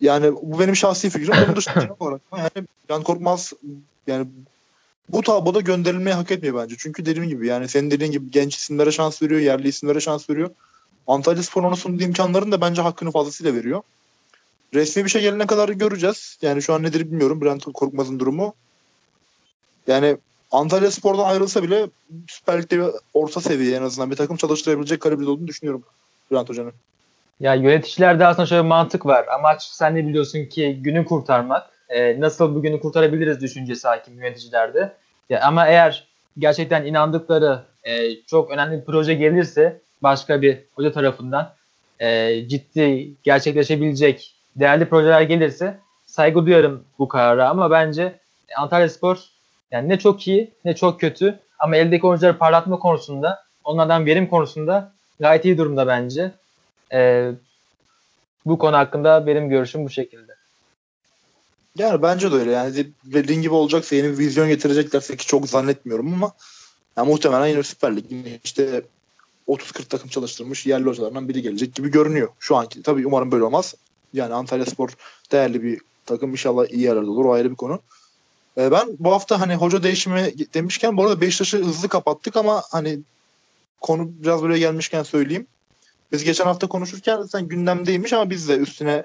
[0.00, 1.34] Yani bu benim şahsi fikrim.
[1.44, 3.52] Bunun dışında olarak yani Can Korkmaz
[4.06, 4.26] yani
[5.08, 6.74] bu tabloda gönderilmeyi hak etmiyor bence.
[6.78, 10.50] Çünkü dediğim gibi yani senin dediğin gibi genç isimlere şans veriyor, yerli isimlere şans veriyor.
[11.06, 13.82] Antalya Spor ona sunduğu imkanların da bence hakkını fazlasıyla veriyor.
[14.74, 16.38] Resmi bir şey gelene kadar göreceğiz.
[16.42, 18.54] Yani şu an nedir bilmiyorum Bülent Korkmaz'ın durumu.
[19.86, 20.16] Yani
[20.52, 21.88] Antalya Spor'dan ayrılsa bile
[22.28, 25.82] Süper Lig'de orta seviye en azından bir takım çalıştırabilecek kalibrede olduğunu düşünüyorum
[26.30, 26.72] Bülent Hoca'nın.
[27.40, 29.26] Ya yöneticilerde aslında şöyle bir mantık var.
[29.34, 31.70] Amaç sen de biliyorsun ki günü kurtarmak.
[31.88, 34.92] Ee, nasıl bu günü kurtarabiliriz düşüncesi hakim yöneticilerde.
[35.30, 41.54] Ya, ama eğer gerçekten inandıkları e, çok önemli bir proje gelirse başka bir hoca tarafından
[42.00, 48.12] e, ciddi gerçekleşebilecek değerli projeler gelirse saygı duyarım bu karara ama bence
[48.56, 49.18] Antalya Spor
[49.70, 54.92] yani ne çok iyi ne çok kötü ama eldeki oyuncuları parlatma konusunda onlardan verim konusunda
[55.20, 56.30] gayet iyi durumda bence.
[56.92, 57.30] E,
[58.46, 60.34] bu konu hakkında benim görüşüm bu şekilde.
[61.78, 62.50] Yani bence de öyle.
[62.50, 66.32] Yani dediğin gibi olacaksa yeni bir vizyon getireceklerse ki çok zannetmiyorum ama
[66.96, 68.04] yani muhtemelen yine Süper Lig
[68.44, 68.82] işte
[69.48, 72.82] 30-40 takım çalıştırmış yerli hocalarından biri gelecek gibi görünüyor şu anki.
[72.82, 73.74] Tabii umarım böyle olmaz.
[74.12, 74.90] Yani Antalya Spor
[75.32, 76.30] değerli bir takım.
[76.30, 77.24] inşallah iyi yerlerde olur.
[77.24, 77.80] O ayrı bir konu.
[78.58, 82.98] Ee, ben bu hafta hani hoca değişimi demişken bu arada Beşiktaş'ı hızlı kapattık ama hani
[83.80, 85.46] konu biraz böyle gelmişken söyleyeyim.
[86.12, 89.04] Biz geçen hafta konuşurken sen gündemdeymiş ama biz de üstüne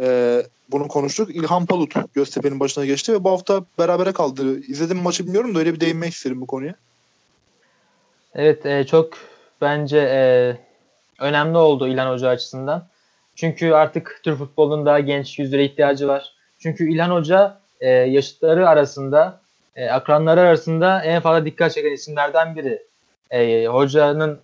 [0.00, 1.36] e, bunu konuştuk.
[1.36, 4.60] İlhan Palut Göztepe'nin başına geçti ve bu hafta berabere kaldı.
[4.60, 6.74] İzledim maçı bilmiyorum da öyle bir değinmek isterim bu konuya.
[8.34, 9.18] Evet e, çok
[9.60, 10.20] bence e,
[11.20, 12.88] önemli oldu İlhan Hoca açısından.
[13.36, 16.32] Çünkü artık Türk futbolunun daha genç yüzlere ihtiyacı var.
[16.58, 19.40] Çünkü İlhan Hoca e, yaşıtları arasında,
[19.76, 22.82] e, akranları arasında en fazla dikkat çeken isimlerden biri.
[23.30, 24.40] E, hocanın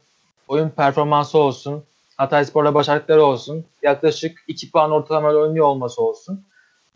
[0.49, 1.85] oyun performansı olsun,
[2.17, 6.45] Hatayspor'da başardıkları olsun, yaklaşık 2 puan ortalamayla oynuyor olması olsun.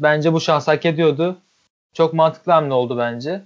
[0.01, 1.39] Bence bu şans hak ediyordu.
[1.93, 3.43] Çok mantıklı hamle oldu bence.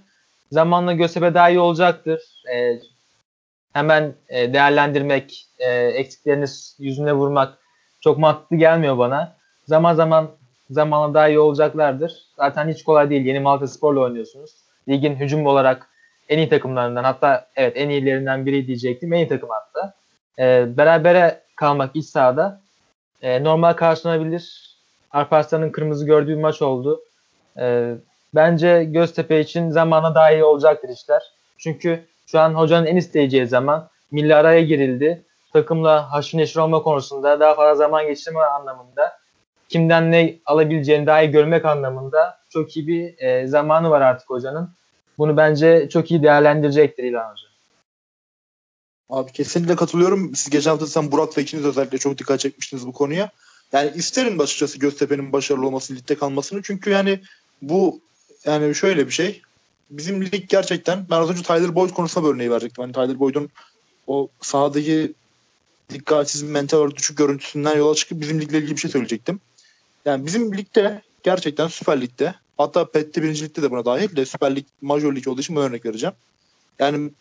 [0.51, 2.21] Zamanla Göztepe daha iyi olacaktır.
[2.53, 2.79] E,
[3.73, 6.45] hemen e, değerlendirmek, e, eksiklerini
[6.79, 7.57] yüzüne vurmak
[8.01, 9.35] çok mantıklı gelmiyor bana.
[9.65, 10.29] Zaman zaman
[10.69, 12.13] zamanla daha iyi olacaklardır.
[12.37, 13.25] Zaten hiç kolay değil.
[13.25, 14.51] Yeni Malatya Spor'la oynuyorsunuz.
[14.89, 15.89] Ligin hücum olarak
[16.29, 19.13] en iyi takımlarından hatta evet en iyilerinden biri diyecektim.
[19.13, 19.93] En iyi takım hatta.
[20.39, 22.61] E, berabere kalmak iç sahada
[23.21, 24.73] e, normal karşılanabilir.
[25.11, 27.01] Alparslan'ın kırmızı gördüğü maç oldu.
[27.59, 27.93] E,
[28.35, 31.21] bence Göztepe için zamana daha iyi olacaktır işler.
[31.57, 35.25] Çünkü şu an hocanın en isteyeceği zaman milli araya girildi.
[35.53, 39.11] Takımla haşır neşir olma konusunda daha fazla zaman geçirme anlamında
[39.69, 44.69] kimden ne alabileceğini daha iyi görmek anlamında çok iyi bir e, zamanı var artık hocanın.
[45.17, 47.52] Bunu bence çok iyi değerlendirecektir İlhan Hoca.
[49.09, 50.35] Abi kesinlikle katılıyorum.
[50.35, 53.31] Siz geçen hafta sen Burak ve ikiniz özellikle çok dikkat çekmiştiniz bu konuya.
[53.73, 56.61] Yani isterim açıkçası Göztepe'nin başarılı olması, ligde kalmasını.
[56.63, 57.19] Çünkü yani
[57.61, 58.01] bu
[58.45, 59.41] yani şöyle bir şey.
[59.89, 62.81] Bizim lig gerçekten ben az önce Tyler Boyd konusunda bir örneği verecektim.
[62.81, 63.49] Hani Tyler Boyd'un
[64.07, 65.13] o sahadaki
[65.89, 69.39] dikkatsiz mental düşük görüntüsünden yola çıkıp bizim ligle ilgili bir şey söyleyecektim.
[70.05, 74.55] Yani bizim ligde gerçekten Süper Lig'de hatta PET'te birinci ligde de buna dahil de Süper
[74.55, 76.15] Lig Major Lig olduğu için bu örnek vereceğim.
[76.79, 77.11] Yani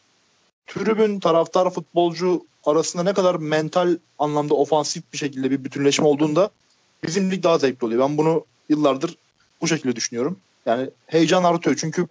[0.66, 6.50] tribün taraftar futbolcu arasında ne kadar mental anlamda ofansif bir şekilde bir bütünleşme olduğunda
[7.04, 8.08] bizim lig daha zevkli oluyor.
[8.08, 9.16] Ben bunu yıllardır
[9.60, 10.38] bu şekilde düşünüyorum.
[10.66, 12.06] Yani heyecan artıyor çünkü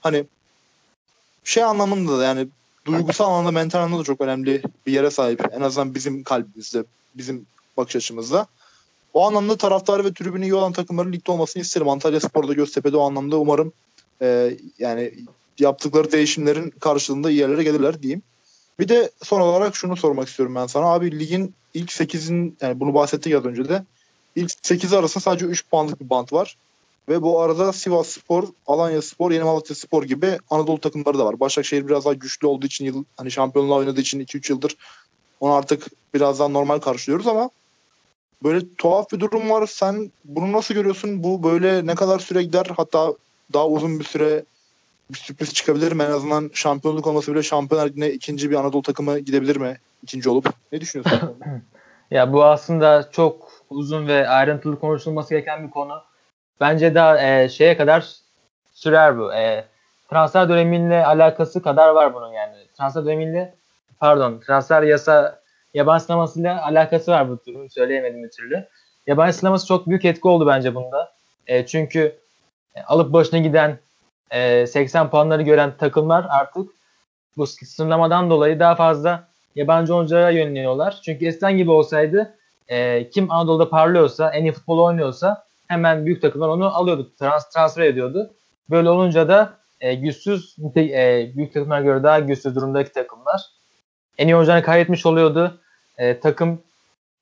[0.00, 0.24] hani
[1.44, 2.48] şey anlamında da yani
[2.84, 5.44] duygusal anlamda mental anlamda da çok önemli bir yere sahip.
[5.52, 6.84] En azından bizim kalbimizde,
[7.14, 8.46] bizim bakış açımızda.
[9.14, 11.88] O anlamda taraftarı ve tribünü iyi olan takımların ligde olmasını isterim.
[11.88, 13.72] Antalya Spor'da Göztepe'de o anlamda umarım
[14.22, 15.14] e, yani
[15.58, 18.22] yaptıkları değişimlerin karşılığında iyi yerlere gelirler diyeyim.
[18.78, 20.86] Bir de son olarak şunu sormak istiyorum ben sana.
[20.86, 23.84] Abi ligin ilk 8'in yani bunu bahsettik az önce de.
[24.36, 26.56] İlk 8 arasında sadece 3 puanlık bir bant var.
[27.08, 31.40] Ve bu arada Sivas Spor, Alanya Spor, Yeni Malatya Spor gibi Anadolu takımları da var.
[31.40, 34.76] Başakşehir biraz daha güçlü olduğu için, yıl, hani şampiyonluğa oynadığı için 2-3 yıldır
[35.40, 37.50] onu artık biraz daha normal karşılıyoruz ama
[38.42, 39.66] böyle tuhaf bir durum var.
[39.66, 41.22] Sen bunu nasıl görüyorsun?
[41.22, 42.66] Bu böyle ne kadar süre gider?
[42.76, 43.14] Hatta
[43.52, 44.44] daha uzun bir süre
[45.10, 46.02] bir sürpriz çıkabilir mi?
[46.02, 49.78] En azından şampiyonluk olması bile şampiyonlar ligine ikinci bir Anadolu takımı gidebilir mi?
[50.02, 50.48] İkinci olup.
[50.72, 51.36] Ne düşünüyorsun?
[52.10, 56.02] ya bu aslında çok uzun ve ayrıntılı konuşulması gereken bir konu.
[56.60, 58.08] Bence daha e, şeye kadar
[58.72, 59.34] sürer bu.
[59.34, 59.64] E,
[60.10, 62.54] transfer döneminle alakası kadar var bunun yani.
[62.78, 63.54] Transfer döneminle
[64.00, 65.40] pardon transfer yasa
[65.74, 67.70] yabancı sinemasıyla alakası var bu durum.
[67.70, 68.66] Söyleyemedim bir türlü.
[69.06, 71.12] Yabancı sineması çok büyük etki oldu bence bunda.
[71.46, 72.16] E, çünkü
[72.74, 73.78] e, alıp başına giden
[74.30, 76.70] e, 80 puanları gören takımlar artık
[77.36, 81.00] bu sınırlamadan dolayı daha fazla yabancı oyunculara yöneliyorlar.
[81.04, 82.34] Çünkü eskiden gibi olsaydı
[82.68, 87.82] e, kim Anadolu'da parlıyorsa, en iyi futbol oynuyorsa hemen büyük takımlar onu alıyordu, trans, transfer
[87.82, 88.30] ediyordu.
[88.70, 93.40] Böyle olunca da e, güçsüz, e, büyük takımlara göre daha güçsüz durumdaki takımlar
[94.18, 95.60] en iyi oyuncularını kaybetmiş oluyordu.
[95.98, 96.62] E, takım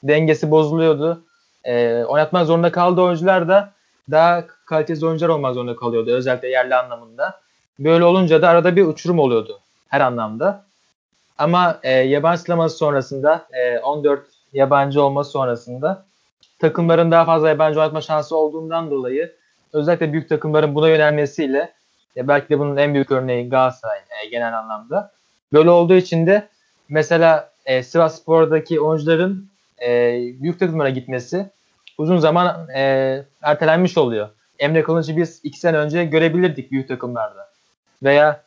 [0.03, 1.25] dengesi bozuluyordu.
[1.65, 3.73] E, oynatmak zorunda kaldığı oyuncular da
[4.11, 7.41] daha kaliteli oyuncular olmak zorunda kalıyordu özellikle yerli anlamında.
[7.79, 10.65] Böyle olunca da arada bir uçurum oluyordu her anlamda.
[11.39, 16.05] Ama e, yabancı sınırlaması sonrasında e, 14 yabancı olması sonrasında
[16.59, 19.33] takımların daha fazla yabancı oynatma şansı olduğundan dolayı
[19.73, 21.73] özellikle büyük takımların buna yönelmesiyle
[22.17, 25.13] e, belki de bunun en büyük örneği Galatasaray e, genel anlamda.
[25.53, 26.49] Böyle olduğu için de
[26.89, 29.51] mesela e, Sivas Spor'daki oyuncuların
[29.83, 31.51] e, büyük takımlara gitmesi
[31.99, 34.29] uzun zaman e, ertelenmiş oluyor.
[34.59, 37.49] Emre Kılıç'ı biz iki sene önce görebilirdik büyük takımlarda.
[38.03, 38.43] Veya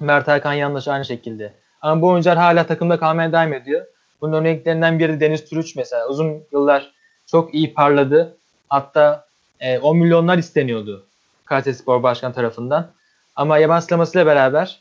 [0.00, 1.52] Mert Hakan yanlış aynı şekilde.
[1.82, 3.86] Ama bu oyuncular hala takımda kalmaya devam ediyor.
[4.20, 6.08] Bunun örneklerinden biri Deniz Türüç mesela.
[6.08, 6.92] Uzun yıllar
[7.26, 8.36] çok iyi parladı.
[8.68, 9.26] Hatta
[9.60, 11.06] e, 10 milyonlar isteniyordu
[11.44, 12.90] Kayseri Spor Başkan tarafından.
[13.36, 14.80] Ama yaban silamasıyla beraber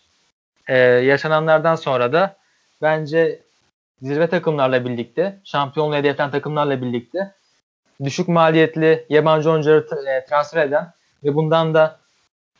[0.67, 2.35] e, yaşananlardan sonra da
[2.81, 3.39] bence
[4.01, 7.33] zirve takımlarla birlikte, şampiyonluğu hedeften takımlarla birlikte
[8.03, 10.91] düşük maliyetli yabancı oyuncuları e, transfer eden
[11.23, 11.99] ve bundan da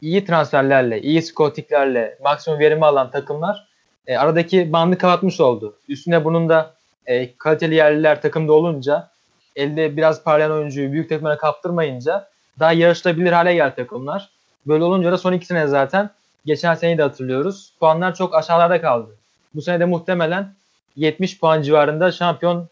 [0.02, 3.68] iyi transferlerle, iyi skotiklerle maksimum verimi alan takımlar
[4.08, 5.76] e, aradaki bandı kapatmış oldu.
[5.90, 6.74] Üstüne bunun da
[7.06, 9.10] e, kaliteli yerliler takımda olunca
[9.56, 12.28] elde biraz parlayan oyuncuyu büyük takımlara kaptırmayınca
[12.60, 14.30] daha yarışılabilir hale geldi takımlar.
[14.68, 16.10] Böyle olunca da son iki sene zaten
[16.46, 17.74] geçen seneyi de hatırlıyoruz.
[17.80, 19.16] Puanlar çok aşağılarda kaldı.
[19.56, 20.54] Bu sene de muhtemelen
[20.96, 22.70] 70 puan civarında şampiyon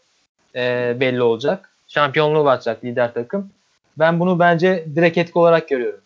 [0.54, 1.73] e, belli olacak.
[1.94, 3.50] Şampiyonluğu bakacak lider takım.
[3.98, 6.00] Ben bunu bence direkt etki olarak görüyorum.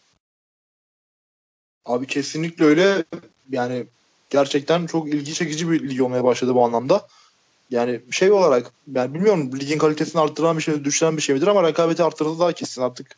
[1.84, 3.04] Abi kesinlikle öyle.
[3.50, 3.86] Yani
[4.30, 7.06] gerçekten çok ilgi çekici bir lig olmaya başladı bu anlamda.
[7.70, 11.62] Yani şey olarak yani bilmiyorum ligin kalitesini arttıran bir şey düşüren bir şey midir ama
[11.62, 13.16] rekabeti arttırıldı daha kesin artık.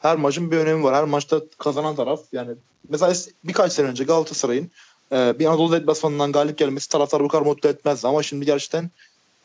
[0.00, 0.94] Her maçın bir önemi var.
[0.94, 2.50] Her maçta kazanan taraf yani
[2.88, 3.12] mesela
[3.44, 4.70] birkaç sene önce Galatasaray'ın
[5.12, 8.90] e, bir Anadolu deplasmanından galip gelmesi taraftar bu kadar mutlu etmezdi ama şimdi gerçekten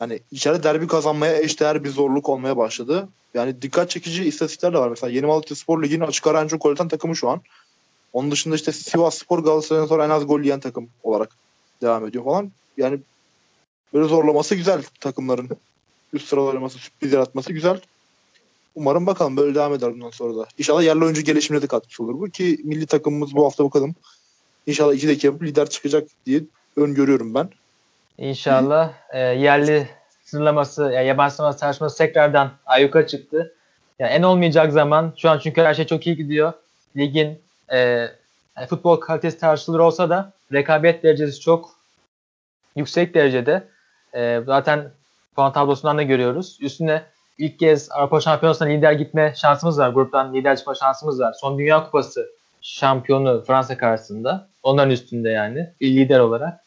[0.00, 3.08] hani içeride derbi kazanmaya eşdeğer bir zorluk olmaya başladı.
[3.34, 4.88] Yani dikkat çekici istatistikler de var.
[4.88, 7.40] Mesela Yeni Malatya Spor Ligi'nin açık ara en çok gol atan takımı şu an.
[8.12, 11.36] Onun dışında işte Sivas Spor Galatasaray'dan sonra en az gol yiyen takım olarak
[11.82, 12.50] devam ediyor falan.
[12.76, 12.98] Yani
[13.94, 15.50] böyle zorlaması güzel takımların.
[16.12, 17.80] Üst sıralaması, sürpriz yaratması güzel.
[18.74, 20.46] Umarım bakalım böyle devam eder bundan sonra da.
[20.58, 23.94] İnşallah yerli oyuncu gelişimine de katkısı olur bu ki milli takımımız bu hafta bakalım.
[24.66, 26.42] İnşallah iki yapıp lider çıkacak diye
[26.76, 27.50] öngörüyorum ben.
[28.20, 29.88] İnşallah e, yerli
[30.24, 33.54] sınırlaması, yani yabancı sınırlaması tartışması tekrardan ayyuka çıktı.
[33.98, 36.52] Yani en olmayacak zaman şu an çünkü her şey çok iyi gidiyor.
[36.96, 37.78] Ligin e,
[38.56, 41.70] yani futbol kalitesi tartışılır olsa da rekabet derecesi çok
[42.76, 43.68] yüksek derecede.
[44.14, 44.90] E, zaten
[45.36, 46.58] puan tablosundan da görüyoruz.
[46.60, 47.02] Üstüne
[47.38, 49.90] ilk kez Avrupa Şampiyonası'na lider gitme şansımız var.
[49.90, 51.34] Gruptan lider çıkma şansımız var.
[51.40, 52.26] Son Dünya Kupası
[52.60, 54.48] şampiyonu Fransa karşısında.
[54.62, 56.60] Onların üstünde yani lider olarak.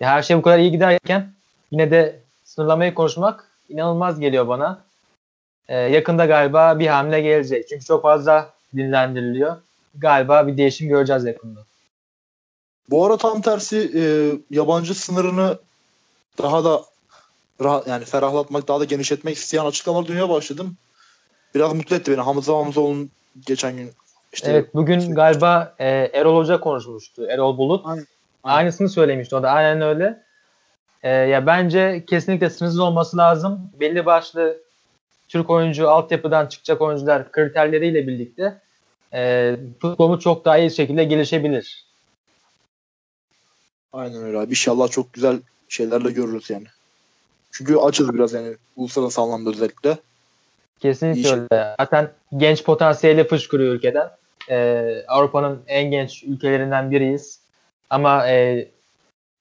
[0.00, 1.32] Ya her şey bu kadar iyi giderken
[1.70, 4.84] yine de sınırlamayı konuşmak inanılmaz geliyor bana.
[5.68, 7.68] Ee, yakında galiba bir hamle gelecek.
[7.68, 9.56] Çünkü çok fazla dinlendiriliyor.
[9.94, 11.60] Galiba bir değişim göreceğiz yakında.
[12.90, 14.02] Bu ara tam tersi e,
[14.56, 15.58] yabancı sınırını
[16.38, 16.82] daha da
[17.60, 20.76] rahat, yani ferahlatmak, daha da genişletmek isteyen açıklamalar duymaya başladım.
[21.54, 22.20] Biraz mutlu etti beni.
[22.20, 23.10] Hamza Hamzoğlu'nun
[23.46, 23.90] geçen gün
[24.32, 27.26] işte evet bugün şey, galiba e, Erol Hoca konuşmuştu.
[27.28, 27.86] Erol Bulut.
[27.86, 28.06] Aynen.
[28.44, 29.50] Aynısını söylemişti o da.
[29.50, 30.22] Aynen öyle.
[31.02, 33.70] E, ya bence kesinlikle sınırsız olması lazım.
[33.80, 34.56] Belli başlı
[35.28, 38.60] Türk oyuncu altyapıdan çıkacak oyuncular kriterleriyle birlikte
[39.14, 41.84] e, futbolu çok daha iyi şekilde gelişebilir.
[43.92, 44.50] Aynen öyle abi.
[44.50, 46.66] İnşallah çok güzel şeylerle görürüz yani.
[47.52, 49.96] Çünkü açız biraz yani uluslararası anlamda özellikle.
[50.80, 51.74] Kesinlikle İyi öyle.
[51.80, 54.10] Zaten genç potansiyeli fışkırıyor ülkeden.
[54.50, 57.40] Ee, Avrupa'nın en genç ülkelerinden biriyiz.
[57.90, 58.68] Ama e,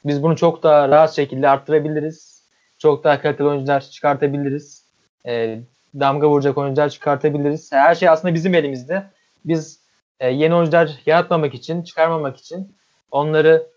[0.06, 2.44] biz bunu çok daha rahat şekilde arttırabiliriz.
[2.78, 4.84] Çok daha kaliteli oyuncular çıkartabiliriz.
[5.26, 5.60] E,
[5.96, 7.72] damga vuracak oyuncular çıkartabiliriz.
[7.72, 9.10] Her şey aslında bizim elimizde.
[9.46, 9.80] Biz
[10.20, 12.76] e, yeni oyuncular yaratmamak için, çıkarmamak için
[13.12, 13.68] onları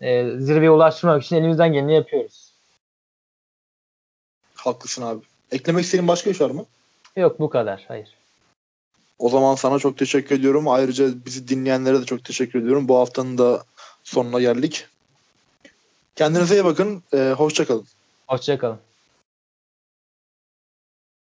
[0.00, 2.52] e, zirveye ulaştırmak için elimizden geleni yapıyoruz.
[4.54, 5.24] Haklısın abi.
[5.52, 6.64] Eklemek istediğin başka bir şey var mı?
[7.16, 7.84] Yok bu kadar.
[7.88, 8.08] Hayır.
[9.18, 10.68] O zaman sana çok teşekkür ediyorum.
[10.68, 12.88] Ayrıca bizi dinleyenlere de çok teşekkür ediyorum.
[12.88, 13.62] Bu haftanın da
[14.04, 14.86] sonuna geldik.
[16.16, 17.02] Kendinize iyi bakın.
[17.14, 17.86] Ee, hoşçakalın.
[18.26, 18.78] Hoşçakalın.